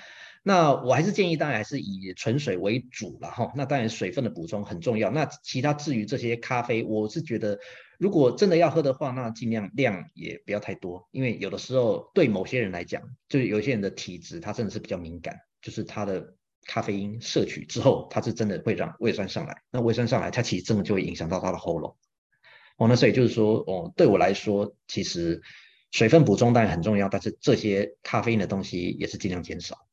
[0.42, 7.60] 那我还是建议当然还是以纯水为主了，哈、哦，那当然水分的补充很重要，那其他至于这些咖啡，我是觉得。
[7.98, 21.96] 如果真的要喝的话，那尽量量也不要太多，因为有的时候对某些人来讲，就是有些人的体质，他真的是比较敏感，就是他的咖啡因摄取之后，他是真的会让胃酸上来，那胃酸上来，它其实真的就会影响到他的喉咙。
[22.76, 25.42] 哦，那所以就是说，哦，对我来说，其实
[25.90, 29.87] 水分补充当然很重要，但是这些咖啡因的东西也是尽量减少。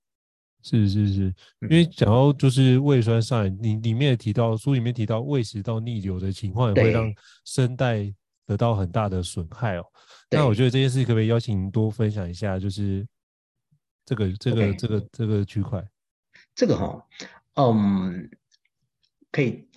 [0.67, 7.13] 是是是，因为讲到就是胃酸上来，你里面也提到书里面提到胃食道逆流的情况，也会让
[7.45, 8.11] 声带
[8.47, 9.85] 得到很大的损害哦。
[10.31, 13.07] 那我觉得这件事可不可以邀请您多分享一下，就是
[14.07, 15.87] 这个这个.这个这个区块？
[16.55, 17.05] 这个哈，
[17.53, 18.27] 嗯，
[19.31, 19.67] 可以，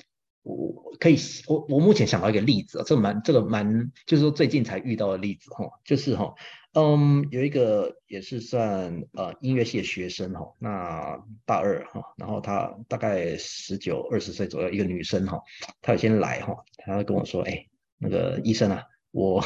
[0.43, 1.19] 我可以，
[1.49, 6.35] 我我目前想到一个例子啊，这个蛮这个蛮，就是说最近才遇到的例子哈，就是哈。
[6.81, 15.43] 嗯，有一个也是算呃音乐系的学生哈，那大二哈，然后他大概十九二十岁左右，一个女生哈，
[15.83, 17.67] 她有先来哈，她跟我说，哎，
[17.99, 19.45] 那个医生啊，我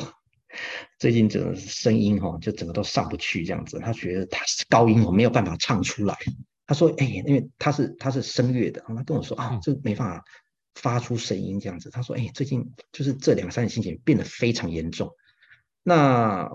[0.98, 6.14] 最近整个声音哈，就整个都上不去这样子，她觉得她是高音，我没有办法唱出来。
[6.66, 10.24] 她说，哎，因为她是她是声乐的，她跟我说啊，这没办法
[10.74, 11.88] 发出声音这样子。
[11.88, 15.10] 她说，哎，最近就是这两三天心情变得非常严重，
[15.82, 16.50] 那。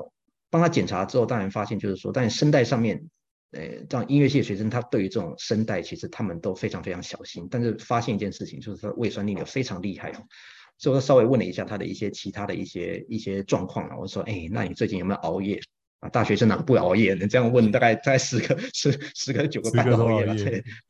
[0.49, 3.03] 帮他检查之后，当然发现就是说，但是声带上面，
[3.51, 7.47] 呃，这样音乐系的学生，他对于这种声带，其实他们都非常非常小心。
[7.49, 10.23] 但是发现一件事情，就是他胃酸逆流非常厉害哦。
[10.77, 15.59] 所以我稍微问了一下他的一些其他的一些一些状况啊，我说，哎，那你最近有没有熬夜
[16.01, 16.09] 啊？
[16.09, 17.15] 大学生哪不熬夜？
[17.15, 20.35] 你这样问，大概大概十个十十个九个半都熬夜了。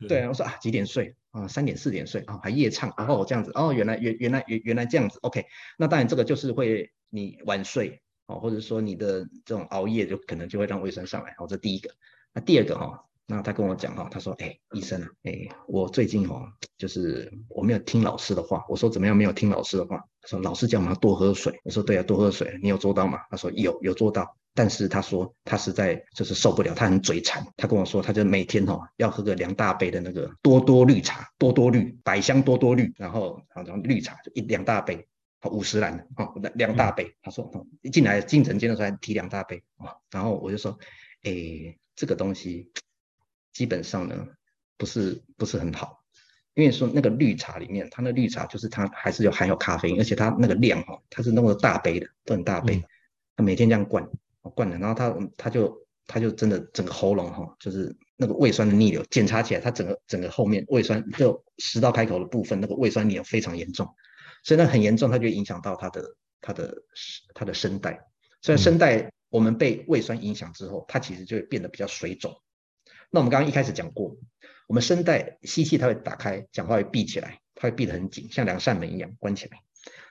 [0.06, 1.48] 对我说啊，几点睡啊？
[1.48, 2.38] 三点四点睡啊？
[2.42, 2.92] 还夜唱？
[2.98, 5.18] 然后这样子哦，原来原原来原原来这样子。
[5.22, 5.44] OK，
[5.78, 8.00] 那当然这个就是会你晚睡。
[8.28, 11.90] 哦，或者说你的这种熬夜就可能就会让胃酸上来，哦，这第一个。
[12.32, 18.64] 那第二个哈，那他跟我讲哈，他说，哎，医生啊，哎，我最近哦，就是我没有听老师的话。
[18.68, 19.96] 我说怎么样没有听老师的话？
[20.20, 21.58] 他说老师叫我们要多喝水。
[21.64, 22.58] 我说对啊，多喝水。
[22.62, 23.18] 你有做到吗？
[23.30, 24.36] 他说有，有做到。
[24.54, 27.42] 但是他说他实在就是受不了，他很嘴馋。
[27.56, 35.08] 他跟我说，他就每天哈要喝个两大杯的那个多多绿茶，多多绿，百香多多绿，然后然后绿茶就一两大杯。
[35.44, 37.14] 五十岚啊，两大杯。
[37.22, 37.48] 他说，
[37.82, 39.94] 一进来进诊间的时候还提两大杯啊。
[40.10, 40.78] 然后我就说，
[41.22, 42.70] 哎，这个东西
[43.52, 44.26] 基本上呢，
[44.76, 46.02] 不是不是很好，
[46.54, 52.82] 因为说那个绿茶里面，它那绿茶就是它还是有含有咖啡因，而且它那个量哈，它是那么大杯的，都很大杯。
[53.36, 54.04] 他每天这样灌
[54.42, 63.88] 灌的，然后他他就他就真的整个喉咙哈，就是那个胃酸的逆流，检查起来，他整个整个后面胃酸就食道开口的部分，那个胃酸逆流非常严重。
[64.42, 66.74] 所以那很严重，它就影响到它的它的
[67.34, 68.06] 它的声带。
[68.40, 72.40] 所以声带我们被胃酸影响之后，它其实就会变得比较水肿。
[73.10, 74.16] 那我们刚刚一开始讲过，
[74.66, 79.58] 我们声带吸气它会打开，讲话会闭起来，它会闭得很紧，像两扇门一样关起来。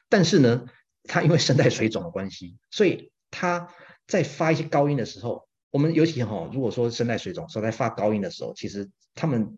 [0.10, 0.66] 但是呢，
[1.04, 3.70] 它因为声带水肿的关系，所以它
[4.08, 9.58] 在发一些高音的时候，我们尤其哈，如果说声带水肿，说在发高音的时候，其实他们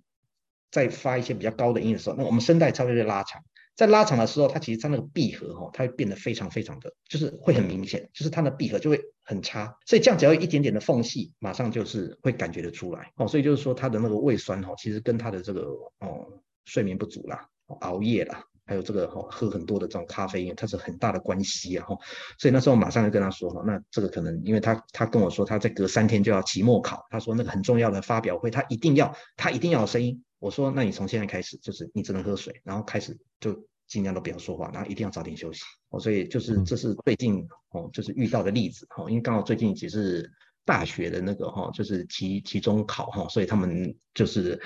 [0.70, 3.44] 在发一些比较高的音的时候，那我们声带差不多就拉长。
[3.80, 9.74] 在拉长的时候，它其实它那个闭合哈，它会变得非常非常的，就是会很明显，就是它的闭合就会很差。
[9.86, 13.26] 所以这样只要一点点的缝隙，马上就是会感觉得出来哦。
[13.26, 15.62] 所以就是说，它的那个胃酸哈，其实跟它的这个
[16.00, 16.28] 哦
[16.66, 17.48] 睡眠不足啦、
[17.80, 18.44] 熬夜啦。
[18.66, 21.98] 还有这个哈，喝很多的这种咖啡因，它是很大的关系啊哈，
[22.38, 30.22] 所以那时候马上就跟他说哈，那这个可能因为他他跟我说他在隔三天就要期末考，他说那个很重要的发表会，他一定要他一定要有声音。
[30.38, 33.54] 我说那你从现在开始就是你只能喝水，然后开始就
[33.90, 35.62] 尽量都不要说话，然后一定要早点休息。
[35.90, 36.00] 哦。
[36.00, 38.86] 所以就是这是最近哦，就是遇到的例子。
[38.92, 40.32] 哈，因为刚好最近也是
[40.64, 44.58] 大学的那个哈，就是期期中考哈，所以他们就是。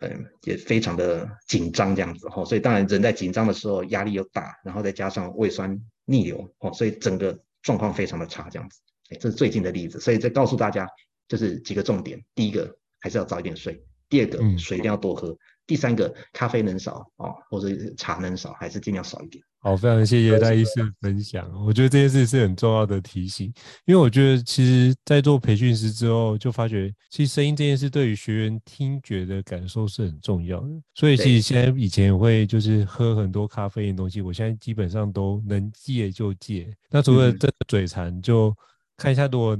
[0.00, 2.28] 嗯，也非常的紧张这样子。
[2.28, 8.80] 哈，所以当然人在紧张的时候压力又大，然后再加上胃酸逆流哦，所以整个状况非常的差这样子。
[9.10, 10.86] 哎，这是最近的例子，所以再告诉大家
[11.28, 13.72] 就是几个重点：第一个还是要早一点睡；
[14.10, 15.32] 第二个水一定要多喝；
[15.66, 19.42] 第三个咖啡能少哦，或者茶能少，还是尽量少一点。
[19.60, 21.50] 好，非常谢谢戴医师的分享。
[21.64, 23.50] 我觉得这件事是很重要的提醒，
[23.86, 30.68] 因为我觉得其实，在做培训师之后，就发觉其实声音这件事对于学员听觉的感受是很重要的。
[30.94, 36.70] 所以其实现在以前也会就是喝很多咖啡因的东西，我现在基本上都能戒就戒。
[36.90, 38.54] 那除了这个嘴馋，就
[38.96, 39.58] 看一下如果。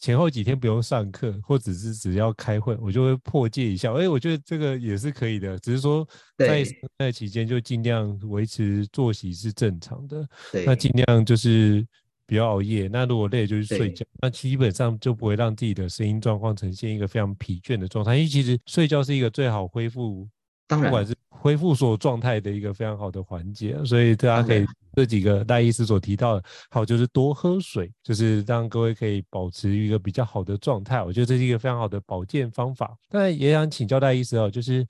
[0.00, 3.92] 前后几天不用上课，或者是只要开会，我就会破戒一下。
[3.92, 6.64] 哎，我觉得这个也是可以的，只是说在
[6.98, 10.26] 在期间就尽量维持作息是正常的。
[10.64, 11.86] 那尽量就是
[12.26, 12.88] 不要熬夜。
[12.88, 14.04] 那如果累，就去睡觉。
[14.22, 18.16] 那基本上就不会让自己的声音状况呈现一个非常疲倦的状态。
[18.16, 20.26] 因为其实睡觉是一个最好恢复，
[20.70, 23.76] 当然，不管是恢复所有状态的一个非常好的环节。
[23.84, 24.64] 所以大家可以。
[24.92, 31.00] 这几个戴医师所提到的，好，就是多喝水，就是让各位可以保持一个比较好的状态。
[31.00, 32.98] 我觉得这是一个非常好的保健方法。
[33.08, 34.84] 但也想请教戴医师哦，就是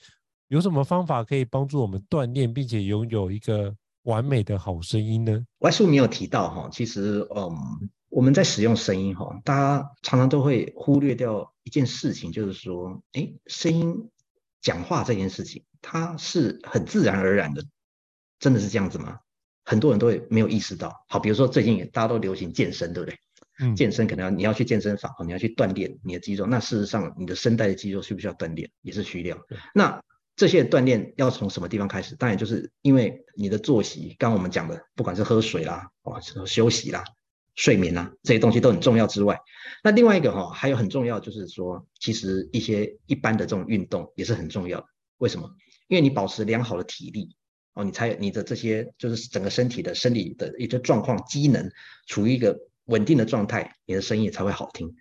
[0.49, 3.73] 有什么方法可以帮助我们锻炼，并且拥有一个
[4.05, 5.45] 完美的好声音呢？
[5.59, 7.55] 外叔没有提到哈，其实嗯，
[8.09, 14.09] 我们在使用声音哈，大家常常都会忽略掉一件事情，就是说，哎，声音
[14.63, 17.65] 讲话这件事情，它是很自然而然的，
[18.39, 19.19] 真的是这样子吗？
[19.65, 23.19] 很多人都会没有意识到，好，比如说最近大家都流行健身，对不对？
[23.61, 26.47] 嗯， 健身可能要你要去健身房，你要去锻炼你的肌肉。
[26.47, 29.39] 那事实上，你的声带的肌肉需不需要锻炼，也是需要。
[29.75, 30.03] 那
[30.35, 32.17] 这些锻炼要从什么地方开始？
[32.17, 37.05] 当然就是因为你的作息，刚刚我们讲的，不管是喝水啦，哦，休息啦，
[37.55, 39.39] 睡眠啦，这些东西都很重要之外，
[39.85, 44.87] 那另外一个哈，还有很重要就是说，其实一些一般的这种运动也是很重要的。
[45.19, 45.51] 为什么？
[45.91, 47.37] 因为你保持良好的体力。
[47.75, 51.71] 哦，你才你的这些就是整个身体的生理的一个状况机能
[52.07, 54.93] 处于一个稳定的状态，你的声音才会好听。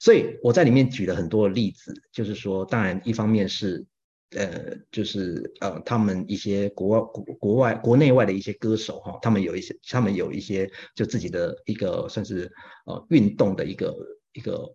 [0.00, 3.84] 所以我在里面举了很多的例子，就是说，当然一方面是
[4.30, 12.50] 呃，就是呃，他们一些国国国外国内外的一些歌手哈，他们有一些他们有一些就自己的一个算是
[12.86, 13.94] 呃运动的一个
[14.32, 14.74] 一个。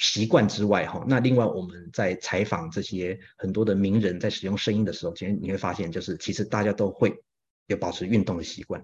[0.00, 7.22] 习惯之外，哈，那另外我们在采访这些很多的名人，在使用声音的时候，其实你会发现，就是其实大家都会
[7.66, 8.82] 有保持运动的习惯。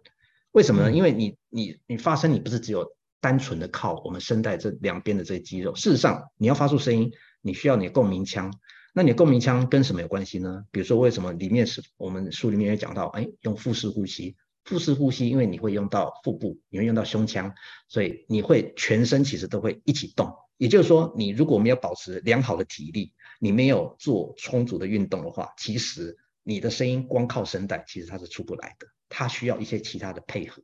[0.52, 0.92] 为什么呢？
[0.92, 2.86] 因为你你你发声，你不是只有
[3.20, 5.74] 单纯的靠我们声带这两边的这些肌肉。
[5.74, 7.10] 事实上，你要发出声音，
[7.40, 8.52] 你需要你的共鸣腔。
[8.92, 10.64] 那你的共鸣腔跟什么有关系呢？
[10.70, 14.36] 比如说，为什么里面是我们书里面也讲到，哎，用腹式呼吸。
[14.66, 17.54] 腹式呼吸，因为你会用到腹部，你会用到胸腔，
[17.88, 20.34] 所以你会全身其实都会一起动。
[20.58, 30.62] 也就是说，你如果没有保持良好的体力，你没有做充足的运动的话，其实你的声音光靠声带其实它是出不来的，它需要一些其他的配合。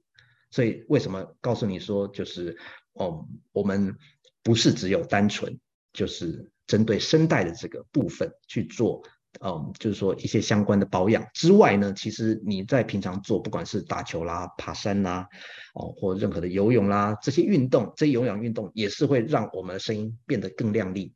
[0.50, 2.58] 所以为什么告诉你说，就是
[2.94, 3.96] 哦，我们
[4.42, 5.60] 不是只有单纯
[5.92, 9.04] 就是针对声带的这个部分去做。
[9.40, 15.26] 嗯，就是说一些相关的保养之外呢，其实你在平常做，不管是打球啦、爬山啦，
[15.74, 21.12] 哦，或任何的游泳啦，这些运动，这些有氧运动也是会让我们的声音变得更亮丽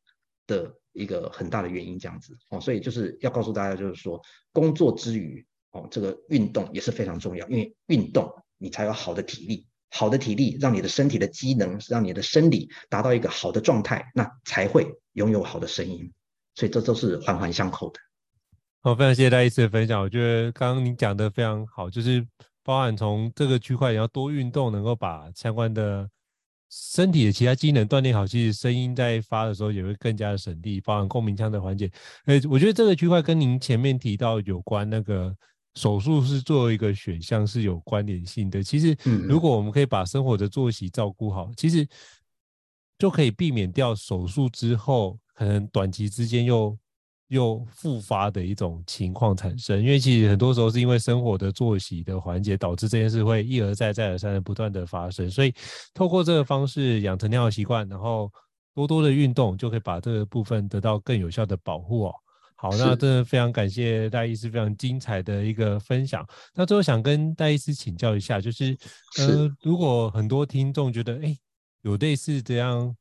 [0.46, 2.58] 的一个很大的原因，这样子哦。
[2.58, 4.20] 所以就是要告诉大家，就是说
[4.52, 16.10] 工作之余哦，这个运动也是非常重要，因为运动你才有好的体力，好的体力让你的身体的机能，让你的生理达到一个好的状态，那才会拥有好的声音。
[16.56, 18.00] 所以这都是环环相扣的。
[18.82, 20.00] 好，非常谢谢戴医师的分享。
[20.00, 22.26] 我觉得刚刚你讲的非常好，就是
[22.64, 26.08] 包含从这个区块，你要多运动，能够把相关的
[26.70, 31.90] 身体的其他机能锻炼好，其实声音在发的时候也会更加的省力，包含共鸣腔的缓解。
[32.24, 35.34] 哎，我觉得这个区块跟您前面提到有关那个
[35.74, 38.62] 手术是作为一个选项是有关联性的。
[38.62, 38.96] 其实，
[39.28, 41.86] 如果我们可以把生活的作息照顾好，其实
[42.98, 46.76] 就可以避免掉手术之后可能短期之间又
[47.28, 49.80] 又复发的一种情况产生。
[49.80, 55.54] 因为其实很多时候是因为生活的作息的环节导致这件事会一而再再而三的不断的发生，所以
[55.92, 58.32] 透过这个方式养成良好习惯，然后
[58.74, 62.14] 多多的运动，就可以把这个部分得到更有效的保护哦。
[62.58, 66.26] 好，那真的非常感谢戴医师非常精彩的一个分享。
[66.54, 68.74] 那最后想跟戴医师请教一下，就是
[69.18, 71.36] 呃，如果很多听众觉得哎，
[71.82, 72.96] 有类似这样，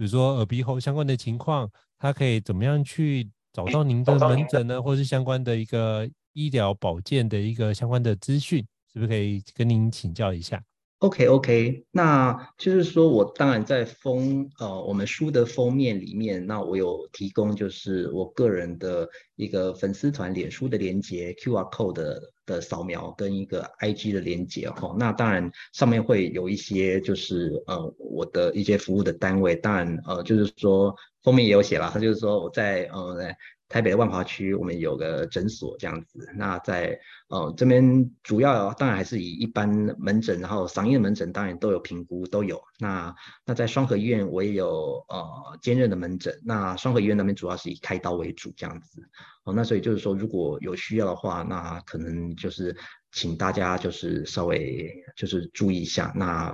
[0.00, 4.80] 比如说耳鼻喉相关的情况，他可以怎么样去找到您的门诊呢？
[4.80, 10.58] 或是相关的一个医疗保健的一个相关的资讯，是不是可以跟您请教一下
[11.00, 33.32] ？OK OK，那就是说我当然在封呃我们书的封面里面，那我有提供就是我个人的一个粉丝团脸书的连接 QR code 的的扫描跟一个 IG 的连接哈，那当然上面会有一些就是呃我的一些服务的单位，当然呃就是说后面也有写了，他就是说我在呃。
[33.70, 36.28] 台北的万华区，我们有个诊所这样子。
[36.34, 36.98] 那在
[37.28, 42.60] 呃这边主要当然还是以一般门诊，然后嗓音的门诊当然都有评估都有。
[42.80, 43.14] 那
[43.46, 46.36] 那在双和医院我也有呃兼任的门诊。
[46.44, 49.00] 那双和医院那边主要是以开刀为主这样子。
[49.44, 52.76] 哦，那所以就是说如果有需要的话，那可能就是
[53.12, 56.12] 请大家就是稍微就是注意一下。
[56.16, 56.52] 那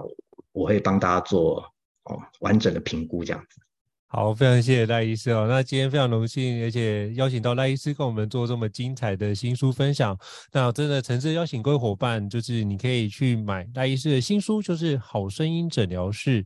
[0.53, 1.65] 我会帮大家做
[2.05, 3.63] 哦完整的评估这样子。
[4.09, 5.47] 好，非常谢谢赖医师哦。
[5.49, 10.17] 那今天非常荣幸，而且邀请到赖医师跟我们做这么精彩的新书分享。
[10.53, 16.45] 那真的诚挚邀请各位伙伴，就是你可以去买赖医师的新书，就是《好声音诊疗室》，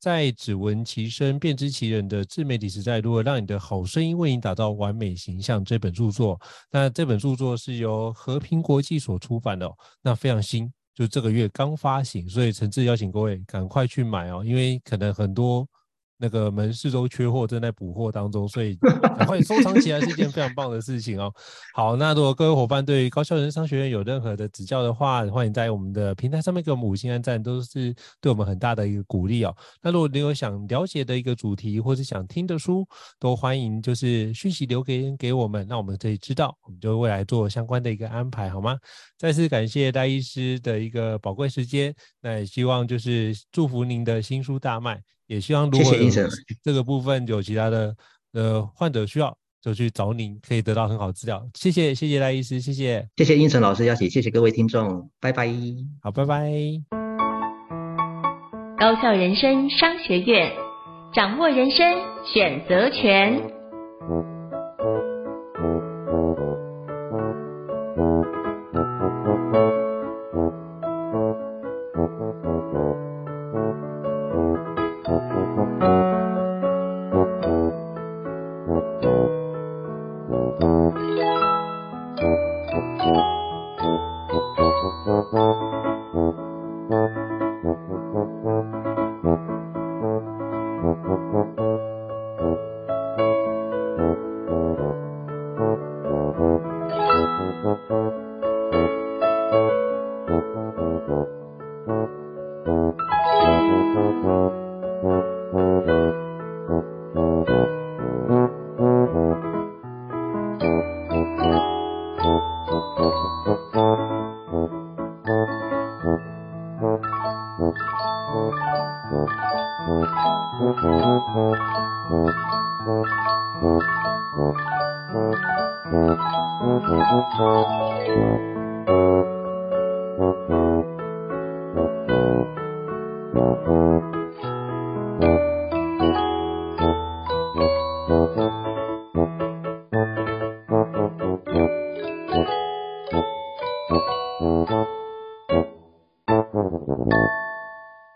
[0.00, 6.38] 在只闻其声便知其人的自媒体时代，如何让你的好声音为你打造完美形象这本著作。
[6.68, 9.72] 那这本著作是由和平国际所出版的哦，
[10.02, 15.64] 那非常新，就这个月刚发行，所以诚挚邀请各位赶快去买哦，因为可能很多。
[16.18, 18.74] 那个门市都缺货，正在补货当中，所以
[19.16, 21.32] 赶快收藏起来是一件非常棒的事情哦。
[21.72, 29.56] 好，那如果各位伙伴对于高校人商学院有任何的指教的话，欢迎在我们的平台上面给我们五星按赞，都是对我们很大的一个鼓励哦。
[29.80, 32.86] 那如果你有想了解的一个主题，或是想听的书，
[33.20, 38.76] 都欢迎就是讯息留给给我们，那我们可以知道，我们就未来做相关的一个安排，好吗？
[39.18, 41.92] 再次感谢戴医师的一个宝贵时间，
[42.22, 45.00] 那也希望就是祝福您的新书大卖。
[45.26, 45.92] 也希望如果
[46.62, 47.94] 这个部分有其他的
[48.32, 51.44] 呃患者需要，就去找您，可以得到很好资料。
[51.54, 55.52] 谢谢，谢谢戴医师，谢谢，谢谢英成老师邀请，谢谢各位听众，拜拜。
[56.00, 56.50] 好，拜拜。
[58.78, 60.52] 高校人生商学院，
[61.12, 61.84] 掌握人生
[62.32, 64.37] 选择权。